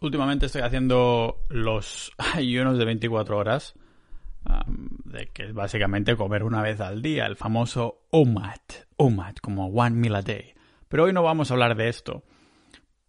últimamente 0.00 0.46
estoy 0.46 0.62
haciendo 0.62 1.42
los 1.48 2.12
ayunos 2.34 2.78
de 2.78 2.84
24 2.84 3.36
horas, 3.36 3.74
de 5.04 5.28
que 5.28 5.44
es 5.44 5.54
básicamente 5.54 6.16
comer 6.16 6.42
una 6.42 6.62
vez 6.62 6.80
al 6.80 7.02
día, 7.02 7.26
el 7.26 7.36
famoso 7.36 8.02
OMAD, 8.10 8.60
OMAD, 8.96 9.36
como 9.36 9.66
one 9.66 9.96
meal 9.96 10.16
a 10.16 10.22
day. 10.22 10.54
Pero 10.88 11.04
hoy 11.04 11.12
no 11.12 11.22
vamos 11.22 11.50
a 11.50 11.54
hablar 11.54 11.76
de 11.76 11.88
esto. 11.88 12.24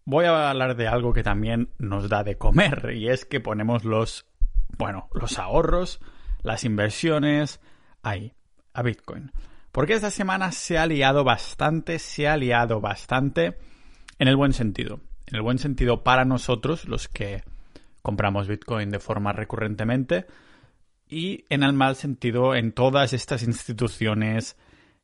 Voy 0.03 0.25
a 0.25 0.49
hablar 0.49 0.75
de 0.75 0.87
algo 0.87 1.13
que 1.13 1.23
también 1.23 1.69
nos 1.77 2.09
da 2.09 2.23
de 2.23 2.37
comer, 2.37 2.91
y 2.93 3.07
es 3.07 3.25
que 3.25 3.39
ponemos 3.39 3.85
los, 3.85 4.25
bueno, 4.77 5.07
los 5.13 5.39
ahorros, 5.39 6.01
las 6.41 6.65
inversiones 6.65 7.61
ahí, 8.03 8.33
a 8.73 8.81
Bitcoin. 8.81 9.31
Porque 9.71 9.93
esta 9.93 10.11
semana 10.11 10.51
se 10.51 10.77
ha 10.77 10.85
liado 10.85 11.23
bastante, 11.23 11.97
se 11.99 12.27
ha 12.27 12.35
liado 12.35 12.81
bastante 12.81 13.57
en 14.19 14.27
el 14.27 14.35
buen 14.35 14.51
sentido 14.51 14.99
en 15.27 15.35
el 15.35 15.41
buen 15.41 15.59
sentido 15.59 16.03
para 16.03 16.25
nosotros, 16.25 16.87
los 16.87 17.07
que 17.07 17.43
compramos 18.01 18.47
Bitcoin 18.47 18.89
de 18.89 18.99
forma 18.99 19.31
recurrentemente, 19.31 20.25
y 21.07 21.45
en 21.49 21.63
el 21.63 21.73
mal 21.73 21.95
sentido 21.95 22.55
en 22.55 22.71
todas 22.71 23.13
estas 23.13 23.43
instituciones 23.43 24.57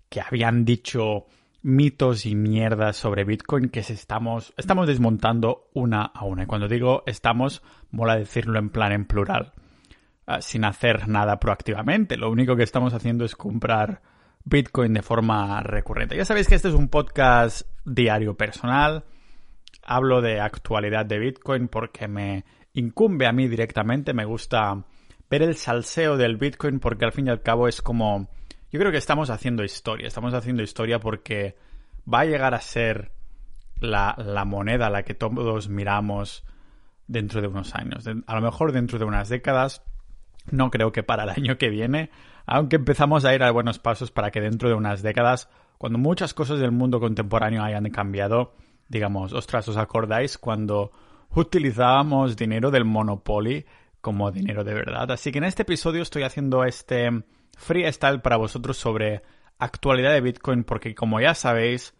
que 0.10 0.22
habían 0.22 0.64
dicho 0.64 1.26
mitos 1.62 2.26
y 2.26 2.34
mierdas 2.34 2.96
sobre 2.96 3.26
Bitcoin 3.26 3.70
que 3.70 3.82
estamos, 3.82 4.54
estamos 4.56 4.88
desmontando 4.88 5.70
una 5.74 6.04
a 6.04 6.24
una. 6.24 6.44
Y 6.44 6.46
cuando 6.46 6.70
digo 6.70 7.04
estamos, 7.06 7.62
mola 7.92 8.16
decirlo 8.16 8.58
en 8.58 8.70
plan 8.70 8.94
en 8.94 9.06
plural, 9.06 9.52
ah, 10.26 10.42
sin 10.42 10.64
hacer 10.64 11.10
nada 11.10 11.40
proactivamente. 11.40 12.16
Lo 12.16 12.32
único 12.32 12.56
que 12.56 12.64
estamos 12.64 12.94
haciendo 12.94 13.26
es 13.26 13.36
comprar 13.36 14.02
Bitcoin 14.46 14.94
de 14.94 15.02
forma 15.02 15.62
recurrente. 15.62 16.16
Ya 16.16 16.24
sabéis 16.24 16.48
que 16.48 16.56
este 16.56 16.70
es 16.70 16.74
un 16.74 16.88
podcast 16.88 17.68
diario 17.84 18.38
personal 18.38 19.04
hablo 19.88 20.22
de 20.22 20.40
actualidad 20.40 21.06
de 21.06 21.18
Bitcoin 21.18 21.70
porque 21.70 22.08
me 22.08 22.46
incumbe 22.74 23.26
a 23.26 23.32
mí 23.32 23.48
directamente, 23.48 24.14
me 24.14 24.26
gusta 24.26 24.84
ver 25.30 25.42
el 25.42 25.56
salseo 25.56 26.18
del 26.18 26.38
Bitcoin 26.38 26.80
porque 26.80 27.06
al 27.06 27.14
fin 27.14 27.28
y 27.28 27.30
al 27.32 27.42
cabo 27.42 27.68
es 27.68 27.82
como... 27.82 28.30
Yo 28.70 28.80
creo 28.80 28.92
que 28.92 28.98
estamos 28.98 29.30
haciendo 29.30 29.64
historia, 29.64 30.08
estamos 30.08 30.34
haciendo 30.34 30.62
historia 30.62 31.00
porque 31.00 31.56
va 32.12 32.20
a 32.20 32.26
llegar 32.26 32.54
a 32.54 32.60
ser 32.60 33.12
la, 33.80 34.44
moneda 34.46 34.88
a 34.88 34.90
la 34.90 35.04
que 35.04 35.14
todos 35.14 35.70
miramos 35.70 36.46
dentro 37.08 37.42
de 37.42 37.48
unos 37.48 37.74
años. 37.74 38.06
A 38.28 38.36
lo 38.36 38.42
mejor 38.42 38.74
dentro 38.74 39.00
de 39.00 39.06
unas 39.06 39.30
décadas, 39.30 39.84
no 40.52 40.70
creo 40.70 40.92
que 40.92 41.02
para 41.02 41.24
el 41.24 41.30
año 41.30 41.58
que 41.58 41.70
viene, 41.70 42.10
aunque 42.46 42.76
empezamos 42.76 43.24
a 43.24 43.34
ir 43.34 43.42
a 43.42 43.52
buenos 43.52 43.80
pasos 43.80 44.12
para 44.12 44.32
que 44.32 44.42
dentro 44.42 44.68
de 44.68 44.76
unas 44.76 45.02
décadas, 45.02 45.50
cuando 45.78 45.98
muchas 45.98 46.34
cosas 46.34 46.60
del 46.60 46.72
mundo 46.72 47.00
contemporáneo 47.00 47.64
hayan 47.64 47.90
cambiado, 47.90 48.54
digamos, 48.88 49.34
ostras, 49.34 49.68
¿os 49.68 49.78
acordáis 49.78 50.38
cuando 50.38 50.92
utilizábamos 51.36 52.36
dinero 52.36 52.72
del 52.72 52.86
Monopoly 52.86 53.66
como 54.02 54.32
dinero 54.32 54.64
de 54.64 54.74
verdad? 54.74 55.12
Así 55.12 55.32
que 55.32 55.40
en 55.40 55.44
este 55.44 55.64
episodio 55.64 56.02
estoy 56.02 56.24
haciendo 56.24 56.64
este 56.64 57.24
freestyle 57.58 58.22
para 58.22 58.38
vosotros 58.38 58.78
sobre 58.78 59.24
actualidad 59.60 60.14
de 60.14 60.22
Bitcoin 60.22 60.64
porque 60.64 60.96
como 60.96 61.20
ya 61.20 61.34
sabéis, 61.34 61.94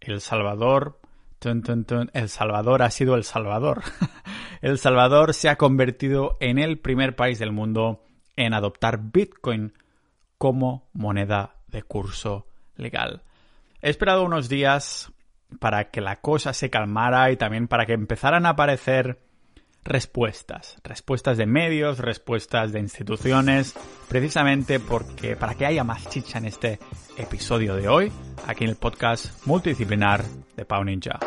El 0.00 0.20
Salvador... 0.20 1.00
el 1.42 2.28
Salvador 2.28 2.82
ha 2.82 2.90
sido 2.90 3.14
El 3.14 3.24
Salvador. 3.24 3.82
el 4.62 4.78
Salvador 4.78 5.34
se 5.34 5.48
ha 5.48 5.56
convertido 5.56 6.36
en 6.40 6.58
el 6.58 6.78
primer 6.78 7.16
país 7.16 7.38
del 7.38 7.52
mundo 7.52 8.04
en 8.36 8.54
adoptar 8.54 9.00
Bitcoin 9.12 9.74
como 10.38 10.88
moneda 10.92 11.56
de 11.68 11.82
curso 11.82 12.46
legal. 12.76 13.22
He 13.80 13.90
esperado 13.90 14.24
unos 14.24 14.48
días 14.48 15.12
para 15.58 15.90
que 15.90 16.00
la 16.00 16.20
cosa 16.20 16.52
se 16.52 16.70
calmara 16.70 17.30
y 17.30 17.36
también 17.36 17.68
para 17.68 17.86
que 17.86 17.92
empezaran 17.92 18.46
a 18.46 18.50
aparecer 18.50 19.18
respuestas, 19.84 20.76
respuestas 20.84 21.36
de 21.36 21.46
medios, 21.46 21.98
respuestas 21.98 22.72
de 22.72 22.80
instituciones, 22.80 23.74
precisamente 24.08 24.80
porque 24.80 25.36
para 25.36 25.54
que 25.54 25.66
haya 25.66 25.84
más 25.84 26.08
chicha 26.08 26.38
en 26.38 26.46
este 26.46 26.78
episodio 27.16 27.74
de 27.74 27.88
hoy, 27.88 28.12
aquí 28.46 28.64
en 28.64 28.70
el 28.70 28.76
podcast 28.76 29.44
multidisciplinar 29.46 30.24
de 30.56 30.64
Pau 30.64 30.84
Ninja. 30.84 31.18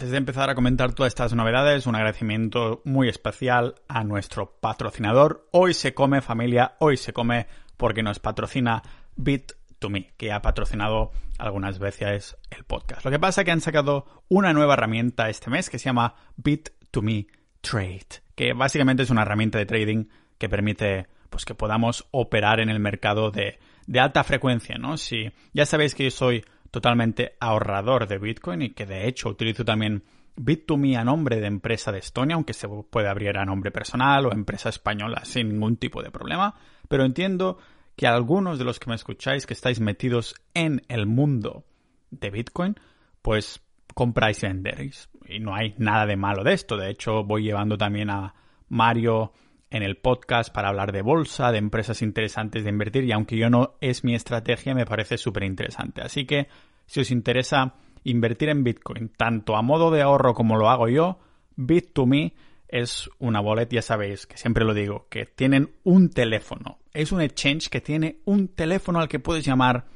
Antes 0.00 0.12
de 0.12 0.16
empezar 0.16 0.48
a 0.48 0.54
comentar 0.54 0.94
todas 0.94 1.10
estas 1.10 1.34
novedades, 1.34 1.86
un 1.86 1.94
agradecimiento 1.94 2.80
muy 2.86 3.10
especial 3.10 3.74
a 3.86 4.02
nuestro 4.02 4.56
patrocinador. 4.58 5.46
Hoy 5.50 5.74
se 5.74 5.92
come 5.92 6.22
familia, 6.22 6.74
hoy 6.78 6.96
se 6.96 7.12
come 7.12 7.48
porque 7.76 8.02
nos 8.02 8.18
patrocina 8.18 8.82
Bit2Me, 9.18 10.12
que 10.16 10.32
ha 10.32 10.40
patrocinado 10.40 11.10
algunas 11.36 11.78
veces 11.78 12.38
el 12.48 12.64
podcast. 12.64 13.04
Lo 13.04 13.10
que 13.10 13.18
pasa 13.18 13.42
es 13.42 13.44
que 13.44 13.50
han 13.50 13.60
sacado 13.60 14.24
una 14.30 14.54
nueva 14.54 14.72
herramienta 14.72 15.28
este 15.28 15.50
mes 15.50 15.68
que 15.68 15.78
se 15.78 15.90
llama 15.90 16.14
Bit2Me 16.42 17.26
Trade, 17.60 18.22
que 18.34 18.54
básicamente 18.54 19.02
es 19.02 19.10
una 19.10 19.20
herramienta 19.20 19.58
de 19.58 19.66
trading 19.66 20.06
que 20.38 20.48
permite 20.48 21.08
pues 21.28 21.44
que 21.44 21.54
podamos 21.54 22.06
operar 22.10 22.60
en 22.60 22.70
el 22.70 22.80
mercado 22.80 23.30
de, 23.30 23.58
de 23.86 24.00
alta 24.00 24.24
frecuencia, 24.24 24.78
¿no? 24.78 24.96
Si 24.96 25.30
ya 25.52 25.66
sabéis 25.66 25.94
que 25.94 26.04
yo 26.04 26.10
soy 26.10 26.42
totalmente 26.70 27.36
ahorrador 27.40 28.06
de 28.06 28.18
Bitcoin 28.18 28.62
y 28.62 28.70
que 28.70 28.86
de 28.86 29.08
hecho 29.08 29.28
utilizo 29.28 29.64
también 29.64 30.04
Bit2Me 30.36 30.96
a 30.96 31.04
nombre 31.04 31.40
de 31.40 31.46
empresa 31.46 31.92
de 31.92 31.98
Estonia, 31.98 32.36
aunque 32.36 32.54
se 32.54 32.68
puede 32.68 33.08
abrir 33.08 33.36
a 33.36 33.44
nombre 33.44 33.70
personal 33.70 34.26
o 34.26 34.32
empresa 34.32 34.68
española 34.68 35.24
sin 35.24 35.50
ningún 35.50 35.76
tipo 35.76 36.02
de 36.02 36.10
problema, 36.10 36.54
pero 36.88 37.04
entiendo 37.04 37.58
que 37.96 38.06
algunos 38.06 38.58
de 38.58 38.64
los 38.64 38.78
que 38.80 38.88
me 38.88 38.96
escucháis 38.96 39.46
que 39.46 39.52
estáis 39.52 39.80
metidos 39.80 40.34
en 40.54 40.82
el 40.88 41.06
mundo 41.06 41.64
de 42.10 42.30
Bitcoin, 42.30 42.76
pues 43.20 43.60
compráis 43.94 44.42
y 44.42 44.46
vendéis. 44.46 45.10
Y 45.26 45.40
no 45.40 45.54
hay 45.54 45.74
nada 45.78 46.06
de 46.06 46.16
malo 46.16 46.42
de 46.42 46.54
esto. 46.54 46.76
De 46.76 46.90
hecho, 46.90 47.24
voy 47.24 47.42
llevando 47.42 47.76
también 47.76 48.10
a 48.10 48.34
Mario 48.68 49.32
en 49.70 49.82
el 49.82 49.96
podcast 49.96 50.52
para 50.52 50.68
hablar 50.68 50.92
de 50.92 51.02
bolsa, 51.02 51.52
de 51.52 51.58
empresas 51.58 52.02
interesantes 52.02 52.64
de 52.64 52.70
invertir 52.70 53.04
y 53.04 53.12
aunque 53.12 53.36
yo 53.36 53.48
no 53.50 53.74
es 53.80 54.04
mi 54.04 54.14
estrategia, 54.14 54.74
me 54.74 54.84
parece 54.84 55.16
súper 55.16 55.44
interesante. 55.44 56.02
Así 56.02 56.26
que 56.26 56.48
si 56.86 57.00
os 57.00 57.10
interesa 57.10 57.74
invertir 58.02 58.48
en 58.48 58.64
Bitcoin, 58.64 59.10
tanto 59.16 59.56
a 59.56 59.62
modo 59.62 59.90
de 59.90 60.02
ahorro 60.02 60.34
como 60.34 60.56
lo 60.56 60.68
hago 60.70 60.88
yo, 60.88 61.18
Bit2Me 61.56 62.32
es 62.68 63.10
una 63.18 63.40
wallet, 63.40 63.68
ya 63.70 63.82
sabéis, 63.82 64.26
que 64.26 64.36
siempre 64.36 64.64
lo 64.64 64.74
digo, 64.74 65.06
que 65.08 65.26
tienen 65.26 65.70
un 65.84 66.10
teléfono. 66.10 66.78
Es 66.92 67.12
un 67.12 67.20
exchange 67.20 67.68
que 67.68 67.80
tiene 67.80 68.18
un 68.24 68.48
teléfono 68.48 69.00
al 69.00 69.08
que 69.08 69.18
puedes 69.18 69.44
llamar 69.44 69.86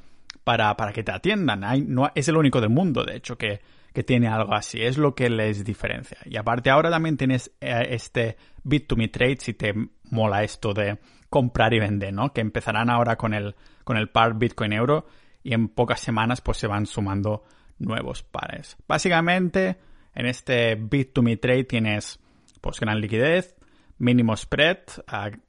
para, 0.45 0.77
para 0.77 0.93
que 0.93 1.03
te 1.03 1.13
atiendan. 1.13 1.65
Hay, 1.65 1.83
no, 1.83 2.11
es 2.15 2.29
el 2.29 2.37
único 2.37 2.61
del 2.61 2.71
mundo, 2.71 3.05
de 3.05 3.17
hecho, 3.17 3.37
que 3.37 3.61
que 3.95 4.03
tiene 4.03 4.27
algo 4.27 4.53
así. 4.55 4.83
Es 4.83 4.99
lo 4.99 5.15
que 5.15 5.31
les 5.31 5.65
diferencia. 5.65 6.19
Y 6.25 6.37
aparte 6.37 6.69
ahora 6.69 6.91
también 6.91 7.17
tienes 7.17 7.53
eh, 7.61 7.87
este 7.91 8.37
Bit2Me 8.65 9.11
Trade 9.11 9.37
si 9.39 9.55
te 9.55 9.73
mola 10.11 10.43
esto 10.43 10.75
de 10.75 10.99
comprar 11.31 11.73
y 11.73 11.79
vender, 11.79 12.13
¿no? 12.13 12.33
Que 12.33 12.41
empezarán 12.41 12.91
ahora 12.91 13.17
con 13.17 13.33
el, 13.33 13.55
con 13.85 13.97
el 13.97 14.09
par 14.09 14.35
Bitcoin 14.35 14.73
Euro 14.73 15.07
y 15.45 15.55
en 15.55 15.69
pocas 15.69 16.01
semanas 16.01 16.41
pues 16.41 16.59
se 16.59 16.67
van 16.67 16.87
sumando 16.87 17.45
nuevos 17.79 18.25
pares. 18.25 18.77
Básicamente 18.89 19.77
en 20.13 20.27
este 20.27 20.77
Bit2Me 20.77 21.39
Trade 21.41 21.65
tienes 21.65 22.19
pues 22.61 22.81
gran 22.81 23.01
liquidez, 23.01 23.55
mínimo 23.99 24.37
spread, 24.37 24.79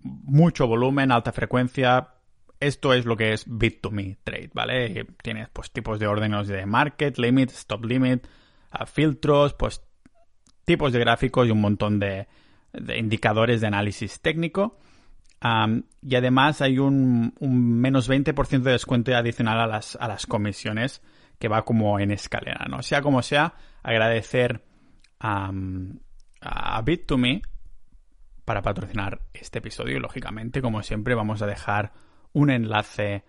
mucho 0.01 0.67
volumen, 0.67 1.11
alta 1.11 1.31
frecuencia, 1.31 2.09
esto 2.67 2.93
es 2.93 3.05
lo 3.05 3.15
que 3.15 3.33
es 3.33 3.47
Bit2Me 3.47 4.17
Trade, 4.23 4.51
¿vale? 4.53 5.05
Tienes 5.21 5.49
pues 5.49 5.71
tipos 5.71 5.99
de 5.99 6.07
órdenes 6.07 6.47
de 6.47 6.65
market, 6.65 7.17
limit, 7.17 7.51
stop 7.51 7.85
limit, 7.85 8.25
filtros, 8.87 9.53
pues 9.53 9.81
tipos 10.65 10.91
de 10.91 10.99
gráficos 10.99 11.47
y 11.47 11.51
un 11.51 11.61
montón 11.61 11.99
de, 11.99 12.27
indicadores 12.97 13.61
de 13.61 13.67
análisis 13.67 14.19
técnico. 14.21 14.77
y 16.01 16.15
además 16.15 16.61
hay 16.61 16.79
un, 16.79 17.33
menos 17.39 18.09
20% 18.09 18.63
de 18.63 18.71
descuento 18.71 19.15
adicional 19.15 19.59
a 19.59 19.67
las, 19.67 19.95
a 19.97 20.07
las 20.07 20.25
comisiones 20.25 21.01
que 21.39 21.47
va 21.47 21.63
como 21.63 21.99
en 21.99 22.11
escalera, 22.11 22.65
¿no? 22.69 22.81
Sea 22.81 23.01
como 23.01 23.21
sea, 23.21 23.53
agradecer 23.83 24.63
a 25.19 25.51
Bit2Me 26.83 27.41
para 28.45 28.61
patrocinar 28.61 29.21
este 29.33 29.59
episodio. 29.59 29.99
Lógicamente, 29.99 30.61
como 30.61 30.81
siempre, 30.83 31.15
vamos 31.15 31.41
a 31.41 31.47
dejar 31.47 31.93
un 32.35 32.51
enlace 32.51 33.23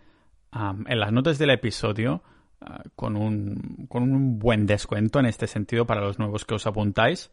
en 0.53 1.00
las 1.00 1.12
notas 1.12 1.38
del 1.38 1.50
episodio 1.50 2.23
ah, 2.61 2.82
con, 2.94 3.17
un, 3.17 3.87
con, 3.88 4.03
un, 4.03 4.38
buen 4.38 4.67
descuento 4.67 5.19
en 5.20 5.26
este 5.26 5.47
sentido 5.47 5.87
para 5.87 6.00
los 6.00 6.19
nuevos 6.19 6.44
que 6.44 6.55
os 6.55 6.67
apuntáis. 6.67 7.31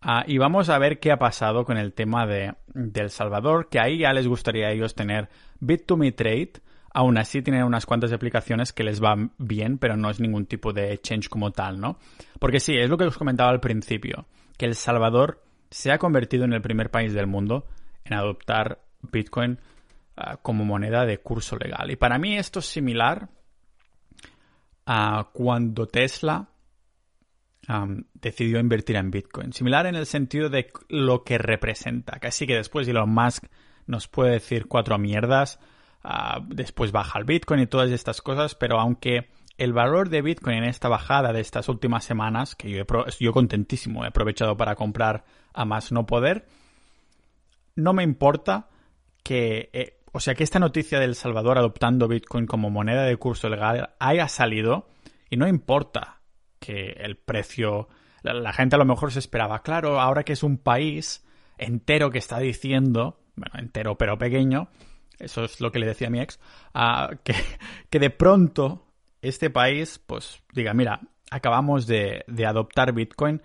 Ah, 0.00 0.24
y 0.26 0.38
vamos 0.38 0.68
a 0.68 0.78
ver 0.78 1.00
qué 1.00 1.10
ha 1.10 1.18
pasado 1.18 1.64
con 1.64 1.76
el 1.76 1.92
tema 1.92 2.26
de, 2.26 2.54
El 2.74 3.10
Salvador, 3.10 3.68
que 3.68 3.80
ahí 3.80 3.98
ya 3.98 4.12
les 4.12 4.28
gustaría 4.28 4.68
a 4.68 4.72
ellos 4.72 4.94
tener 4.94 5.28
Bit2Me 5.60 6.14
Trade. 6.14 6.52
Aún 6.92 7.16
así 7.18 7.42
tienen 7.42 7.64
unas 7.64 7.86
cuantas 7.86 8.12
aplicaciones 8.12 8.72
que 8.72 8.84
les 8.84 9.00
van 9.00 9.32
bien, 9.38 9.78
pero 9.78 9.96
no 9.96 10.10
es 10.10 10.20
ningún 10.20 10.46
tipo 10.46 10.72
de 10.72 10.92
exchange 10.92 11.28
como 11.28 11.52
tal, 11.52 11.80
¿no? 11.80 11.98
Porque 12.38 12.60
sí, 12.60 12.76
es 12.76 12.90
lo 12.90 12.98
que 12.98 13.04
os 13.04 13.18
comentaba 13.18 13.50
al 13.50 13.60
principio, 13.60 14.26
que 14.56 14.66
El 14.66 14.74
Salvador 14.74 15.42
se 15.70 15.92
ha 15.92 15.98
convertido 15.98 16.44
en 16.44 16.52
el 16.52 16.62
primer 16.62 16.90
país 16.90 17.12
del 17.12 17.26
mundo 17.26 17.66
en 18.04 18.14
adoptar 18.14 18.80
Bitcoin 19.12 19.58
Ah, 20.20 20.36
como 20.42 20.64
moneda 20.64 21.06
de 21.06 21.18
curso 21.18 21.56
legal. 21.56 21.92
Y 21.92 21.96
para 21.96 22.18
mí 22.18 22.36
esto 22.36 22.58
es 22.58 22.66
similar 22.66 23.28
a 24.84 25.28
cuando 25.32 25.86
Tesla 25.86 26.48
decidió 28.14 28.58
invertir 28.58 28.96
en 28.96 29.12
Bitcoin. 29.12 29.52
Similar 29.52 29.86
en 29.86 29.94
el 29.94 30.06
sentido 30.06 30.48
de 30.48 30.72
lo 30.88 31.22
que 31.22 31.38
representa. 31.38 32.18
Casi 32.18 32.48
que 32.48 32.56
después 32.56 32.88
Elon 32.88 33.10
Musk 33.10 33.44
nos 33.86 34.08
puede 34.08 34.32
decir 34.32 34.66
cuatro 34.66 34.98
mierdas, 34.98 35.60
ah, 36.02 36.40
después 36.48 36.90
baja 36.90 37.20
el 37.20 37.24
Bitcoin 37.24 37.60
y 37.60 37.66
todas 37.68 37.90
estas 37.92 38.20
cosas, 38.20 38.56
pero 38.56 38.80
aunque 38.80 39.28
el 39.56 39.72
valor 39.72 40.08
de 40.08 40.22
Bitcoin 40.22 40.58
en 40.58 40.64
esta 40.64 40.88
bajada 40.88 41.32
de 41.32 41.40
estas 41.40 41.68
últimas 41.68 42.02
semanas, 42.02 42.56
que 42.56 42.70
yo, 42.70 42.84
yo 43.20 43.32
contentísimo, 43.32 44.04
he 44.04 44.08
aprovechado 44.08 44.56
para 44.56 44.74
comprar 44.74 45.24
a 45.52 45.64
más 45.64 45.92
no 45.92 46.06
poder, 46.06 46.48
no 47.76 47.92
me 47.92 48.02
importa 48.02 48.68
que, 49.22 49.70
eh, 49.72 49.97
o 50.12 50.20
sea, 50.20 50.34
que 50.34 50.44
esta 50.44 50.58
noticia 50.58 51.00
del 51.00 51.14
Salvador 51.14 51.58
adoptando 51.58 52.08
Bitcoin 52.08 52.46
como 52.46 52.70
moneda 52.70 53.04
de 53.04 53.16
curso 53.16 53.48
legal 53.48 53.90
haya 53.98 54.28
salido 54.28 54.88
y 55.30 55.36
no 55.36 55.46
importa 55.46 56.20
que 56.58 56.96
el 56.98 57.16
precio, 57.16 57.88
la, 58.22 58.52
gente 58.52 58.76
a 58.76 58.78
lo 58.78 58.84
mejor 58.84 59.12
se 59.12 59.18
esperaba, 59.18 59.62
claro, 59.62 60.00
ahora 60.00 60.24
que 60.24 60.32
es 60.32 60.42
un 60.42 60.58
país 60.58 61.24
entero 61.58 62.10
que 62.10 62.18
está 62.18 62.38
diciendo, 62.38 63.20
bueno, 63.36 63.58
entero 63.58 63.96
pero 63.96 64.18
pequeño, 64.18 64.68
eso 65.18 65.44
es 65.44 65.60
lo 65.60 65.70
que 65.72 65.78
le 65.78 65.86
decía 65.86 66.08
a 66.08 66.10
mi 66.10 66.20
ex, 66.20 66.40
ah, 66.74 67.10
que, 67.22 67.34
que, 67.90 67.98
de 67.98 68.10
pronto 68.10 68.86
este 69.22 69.50
país, 69.50 69.98
pues 69.98 70.42
diga, 70.52 70.74
mira, 70.74 71.00
acabamos 71.30 71.86
de, 71.86 72.24
de, 72.26 72.46
adoptar 72.46 72.92
Bitcoin 72.92 73.42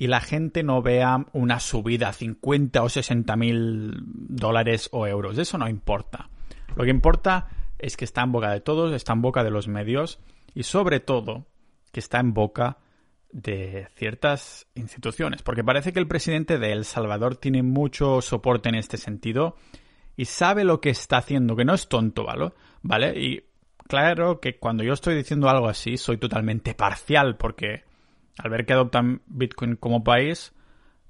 y 0.00 0.06
la 0.06 0.22
gente 0.22 0.62
no 0.62 0.80
vea 0.80 1.26
una 1.34 1.60
subida 1.60 2.08
a 2.08 2.14
50 2.14 2.82
o 2.82 2.88
60 2.88 3.36
mil 3.36 3.98
dólares 4.02 4.88
o 4.92 5.06
euros. 5.06 5.36
Eso 5.36 5.58
no 5.58 5.68
importa. 5.68 6.30
Lo 6.74 6.84
que 6.84 6.90
importa 6.90 7.48
es 7.78 7.98
que 7.98 8.06
está 8.06 8.22
en 8.22 8.32
boca 8.32 8.50
de 8.50 8.62
todos, 8.62 8.94
está 8.94 9.12
en 9.12 9.20
boca 9.20 9.44
de 9.44 9.50
los 9.50 9.68
medios 9.68 10.18
y 10.54 10.62
sobre 10.62 11.00
todo 11.00 11.44
que 11.92 12.00
está 12.00 12.18
en 12.18 12.32
boca 12.32 12.78
de 13.30 13.88
ciertas 13.94 14.66
instituciones, 14.74 15.42
porque 15.42 15.64
parece 15.64 15.92
que 15.92 16.00
el 16.00 16.08
presidente 16.08 16.58
de 16.58 16.72
El 16.72 16.86
Salvador 16.86 17.36
tiene 17.36 17.62
mucho 17.62 18.22
soporte 18.22 18.70
en 18.70 18.76
este 18.76 18.96
sentido 18.96 19.56
y 20.16 20.24
sabe 20.24 20.64
lo 20.64 20.80
que 20.80 20.88
está 20.88 21.18
haciendo, 21.18 21.56
que 21.56 21.66
no 21.66 21.74
es 21.74 21.90
tonto, 21.90 22.24
¿vale? 22.24 22.52
¿Vale? 22.80 23.20
Y 23.20 23.44
claro 23.86 24.40
que 24.40 24.56
cuando 24.56 24.82
yo 24.82 24.94
estoy 24.94 25.14
diciendo 25.14 25.50
algo 25.50 25.68
así 25.68 25.98
soy 25.98 26.16
totalmente 26.16 26.74
parcial, 26.74 27.36
porque 27.36 27.89
al 28.42 28.50
ver 28.50 28.66
que 28.66 28.72
adoptan 28.72 29.22
Bitcoin 29.26 29.76
como 29.76 30.04
país, 30.04 30.52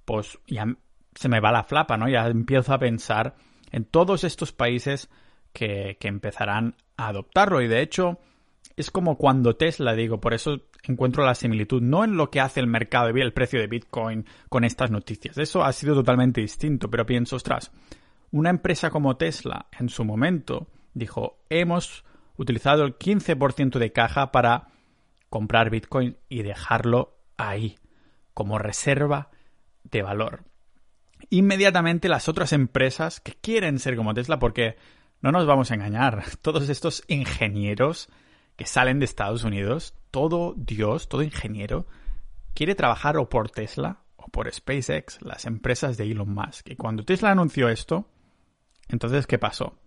pues 0.05 0.39
ya 0.47 0.67
se 1.15 1.29
me 1.29 1.41
va 1.41 1.53
la 1.53 1.65
flapa, 1.65 1.97
¿no? 1.97 2.09
Ya 2.09 2.27
empiezo 2.27 2.73
a 2.73 2.79
pensar 2.79 3.35
en 3.71 3.85
todos 3.85 4.25
estos 4.25 4.53
países 4.53 5.09
que, 5.53 5.97
que 6.01 6.09
empezarán 6.09 6.77
a 6.97 7.09
adoptarlo 7.09 7.61
y 7.61 7.69
de 7.69 7.83
hecho 7.83 8.19
es 8.77 8.91
como 8.91 9.17
cuando 9.17 9.57
Tesla, 9.57 9.95
digo, 9.95 10.21
por 10.21 10.35
eso 10.35 10.63
encuentro 10.85 11.25
la 11.25 11.35
similitud, 11.35 11.83
no 11.83 12.05
en 12.05 12.17
lo 12.17 12.31
que 12.31 12.41
hace 12.41 12.61
el 12.61 12.67
mercado, 12.67 13.09
el 13.09 13.33
precio 13.33 13.61
de 13.61 13.67
Bitcoin 13.67 14.25
con 14.49 14.65
estas 14.65 14.91
noticias. 14.91 15.37
Eso 15.39 15.63
ha 15.63 15.73
sido 15.73 15.95
totalmente 15.95 16.41
distinto, 16.41 16.91
pero 16.91 17.07
pienso, 17.07 17.37
ostras, 17.37 17.71
una 18.31 18.51
empresa 18.51 18.91
como 18.91 19.17
Tesla 19.17 19.67
en 19.79 19.89
su 19.89 20.05
momento 20.05 20.69
dijo, 20.95 21.39
hemos 21.51 22.05
utilizado 22.37 22.85
el 22.85 22.97
15% 22.97 23.79
de 23.79 23.93
caja 23.93 24.33
para 24.33 24.69
comprar 25.29 25.71
Bitcoin 25.71 26.17
y 26.29 26.43
dejarlo 26.43 27.20
ahí, 27.49 27.79
como 28.35 28.59
reserva 28.59 29.31
de 29.85 30.03
valor. 30.03 30.45
Inmediatamente 31.31 32.09
las 32.09 32.29
otras 32.29 32.53
empresas 32.53 33.21
que 33.21 33.35
quieren 33.35 33.79
ser 33.79 33.97
como 33.97 34.15
Tesla, 34.15 34.39
porque 34.39 34.77
no 35.21 35.33
nos 35.33 35.47
vamos 35.47 35.71
a 35.71 35.75
engañar, 35.75 36.25
todos 36.43 36.69
estos 36.69 37.05
ingenieros 37.09 38.09
que 38.57 38.67
salen 38.67 38.99
de 38.99 39.05
Estados 39.07 39.45
Unidos, 39.45 39.95
todo 40.11 40.55
Dios, 40.57 41.09
todo 41.09 41.23
ingeniero, 41.23 41.87
quiere 42.55 42.75
trabajar 42.75 43.17
o 43.17 43.29
por 43.29 43.51
Tesla 43.51 44.03
o 44.17 44.29
por 44.29 44.53
SpaceX, 44.53 45.23
las 45.23 45.47
empresas 45.47 45.97
de 45.97 46.11
Elon 46.11 46.33
Musk. 46.35 46.69
Y 46.71 46.77
cuando 46.77 47.05
Tesla 47.05 47.31
anunció 47.31 47.69
esto, 47.69 48.07
entonces, 48.89 49.27
¿qué 49.27 49.39
pasó? 49.39 49.79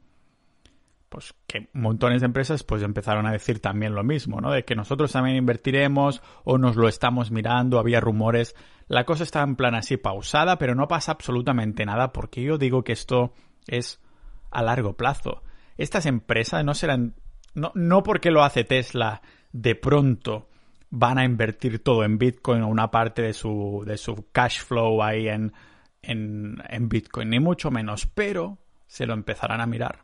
Pues 1.14 1.36
que 1.46 1.70
montones 1.74 2.22
de 2.22 2.26
empresas 2.26 2.64
pues 2.64 2.82
empezaron 2.82 3.28
a 3.28 3.32
decir 3.32 3.60
también 3.60 3.94
lo 3.94 4.04
mismo, 4.04 4.42
¿no? 4.42 4.52
De 4.52 4.66
que 4.66 4.74
nosotros 4.74 5.12
también 5.12 5.36
invertiremos 5.36 6.24
o 6.44 6.58
nos 6.58 6.76
lo 6.76 6.88
estamos 6.88 7.30
mirando, 7.30 7.78
había 7.78 8.00
rumores. 8.00 8.56
La 8.88 9.06
cosa 9.06 9.22
está 9.22 9.44
en 9.44 9.56
plan 9.56 9.76
así 9.76 9.98
pausada, 9.98 10.58
pero 10.58 10.74
no 10.74 10.88
pasa 10.88 11.12
absolutamente 11.12 11.86
nada 11.86 12.12
porque 12.14 12.42
yo 12.42 12.58
digo 12.58 12.84
que 12.84 12.94
esto 12.94 13.32
es 13.68 14.02
a 14.50 14.64
largo 14.64 14.98
plazo. 14.98 15.44
Estas 15.78 16.08
empresas 16.08 16.66
no 16.66 16.74
serán 16.74 17.14
no, 17.54 17.72
no 17.76 18.02
porque 18.02 18.32
lo 18.32 18.44
hace 18.44 18.64
Tesla, 18.64 19.22
de 19.52 19.76
pronto 19.76 20.50
van 20.90 21.20
a 21.20 21.26
invertir 21.26 21.84
todo 21.84 22.06
en 22.06 22.18
Bitcoin 22.18 22.64
o 22.64 22.70
una 22.70 22.90
parte 22.90 23.22
de 23.22 23.34
su, 23.34 23.84
de 23.86 23.98
su 23.98 24.32
cash 24.32 24.62
flow 24.64 25.04
ahí 25.04 25.28
en, 25.28 25.54
en, 26.02 26.58
en 26.68 26.90
Bitcoin, 26.90 27.30
ni 27.30 27.40
mucho 27.40 27.70
menos, 27.70 28.08
pero 28.08 28.58
se 28.88 29.06
lo 29.06 29.14
empezarán 29.14 29.62
a 29.62 29.68
mirar. 29.68 30.00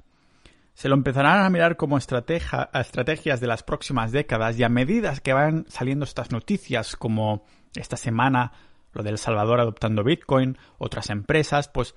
Se 0.79 0.87
lo 0.87 0.95
empezarán 0.95 1.43
a 1.43 1.49
mirar 1.49 1.75
como 1.75 1.97
estrategias 1.97 3.41
de 3.41 3.47
las 3.47 3.63
próximas 3.63 4.13
décadas 4.13 4.57
y 4.57 4.63
a 4.63 4.69
medida 4.69 5.13
que 5.17 5.33
van 5.33 5.65
saliendo 5.67 6.05
estas 6.05 6.31
noticias 6.31 6.95
como 6.95 7.43
esta 7.75 7.97
semana 7.97 8.53
lo 8.93 9.03
del 9.03 9.17
Salvador 9.17 9.59
adoptando 9.59 10.05
Bitcoin, 10.05 10.57
otras 10.77 11.09
empresas, 11.09 11.67
pues 11.67 11.95